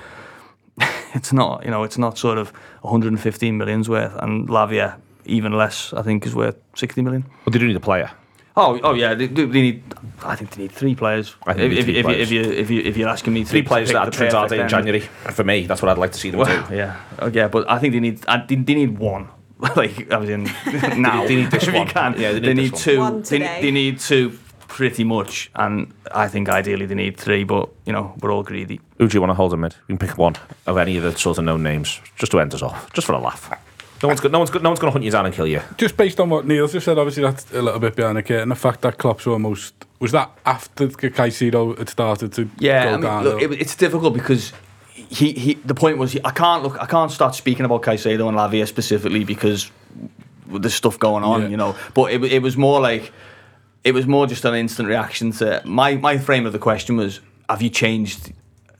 [1.14, 2.50] it's not, you know, it's not sort of
[2.82, 7.26] 115 millions worth, and Lavia even less, I think, is worth 60 million.
[7.45, 8.11] But they do need a player.
[8.57, 9.82] Oh, oh yeah, they, they need.
[10.24, 11.36] I think they need three players.
[11.47, 13.49] I think if, if, if, you, if you if you if you're asking me to
[13.49, 14.99] Three players to that the are Trinidad in January.
[14.99, 16.76] For me, that's what I'd like to see them Well, do.
[16.76, 18.26] yeah, oh, yeah, but I think they need.
[18.28, 19.30] I, they, they need one.
[19.78, 20.43] like I was in
[21.01, 21.26] now.
[21.26, 21.88] They need this if you one.
[21.88, 22.19] can.
[22.19, 22.99] Yeah, they they need need, this two.
[22.99, 23.13] one.
[23.13, 25.49] One they, they need two, pretty much.
[25.55, 27.45] And I think ideally they need three.
[27.45, 28.82] But you know, we're all greedy.
[28.97, 29.76] Who do you want to hold in mid?
[29.88, 30.36] You can pick one
[30.67, 33.13] of any of the sort of known names, just to end us off, just for
[33.13, 33.49] a laugh.
[34.04, 35.47] No one's got, no one's got, no one's going to hunt you down and kill
[35.47, 35.62] you.
[35.78, 38.49] Just based on what Neil's just said, obviously that's a little bit behind the curtain.
[38.49, 42.91] The fact that Klopp's almost Was that after Caicedo had started to Yeah, go I
[42.93, 43.24] mean, down?
[43.24, 44.54] look, it, it's difficult because
[44.93, 48.28] he, he the point was he, I can't look I can't start speaking about Caicedo
[48.28, 49.70] and Lavia specifically because
[50.47, 51.47] there's stuff going on, Yeah.
[51.49, 51.76] you know.
[51.93, 53.12] But it, it was more like
[53.84, 57.20] it was more just an instant reaction to my my frame of the question was
[57.49, 58.32] have you changed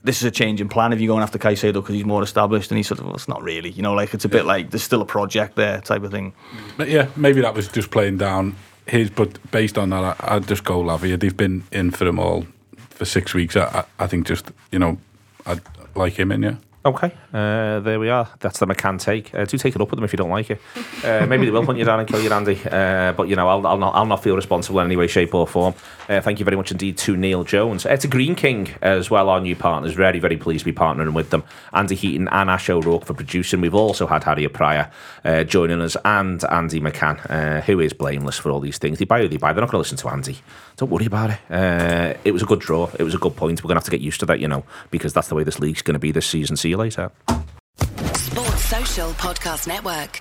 [0.04, 2.70] this is a change in plan if you're going after Caicedo because he's more established
[2.70, 4.70] and he's sort of well, it's not really you know like it's a bit like
[4.70, 6.32] there's still a project there type of thing
[6.76, 9.10] But yeah, maybe that was just playing down his.
[9.10, 11.18] But based on that, I, I'd just go Lavia.
[11.18, 12.46] They've been in for him all
[12.90, 13.56] for six weeks.
[13.56, 14.98] I, I, I think just you know,
[15.46, 15.60] I'd
[15.94, 16.42] like him in.
[16.42, 16.56] Yeah.
[16.84, 18.28] Okay, uh, there we are.
[18.40, 19.32] That's the McCann take.
[19.32, 20.60] Uh, do take it up with them if you don't like it.
[21.04, 22.60] Uh, maybe they will hunt you down and kill you, Andy.
[22.68, 23.94] Uh, but you know, I'll, I'll not.
[23.94, 25.74] I'll not feel responsible in any way, shape, or form.
[26.12, 27.86] Uh, thank you very much indeed to Neil Jones.
[27.86, 29.94] Uh, to Greene King as well, our new partners.
[29.94, 31.42] Very, very pleased to be partnering with them.
[31.72, 33.62] Andy Heaton and Ash O'Rourke for producing.
[33.62, 34.90] We've also had Harriet Prior
[35.24, 38.98] uh, joining us and Andy McCann, uh, who is blameless for all these things.
[38.98, 39.54] They buy who they buy.
[39.54, 40.38] They're not going to listen to Andy.
[40.76, 41.38] Don't worry about it.
[41.50, 42.90] Uh, it was a good draw.
[42.98, 43.64] It was a good point.
[43.64, 45.44] We're going to have to get used to that, you know, because that's the way
[45.44, 46.56] this league's going to be this season.
[46.58, 47.10] See you later.
[48.12, 50.20] Sports Social Podcast Network.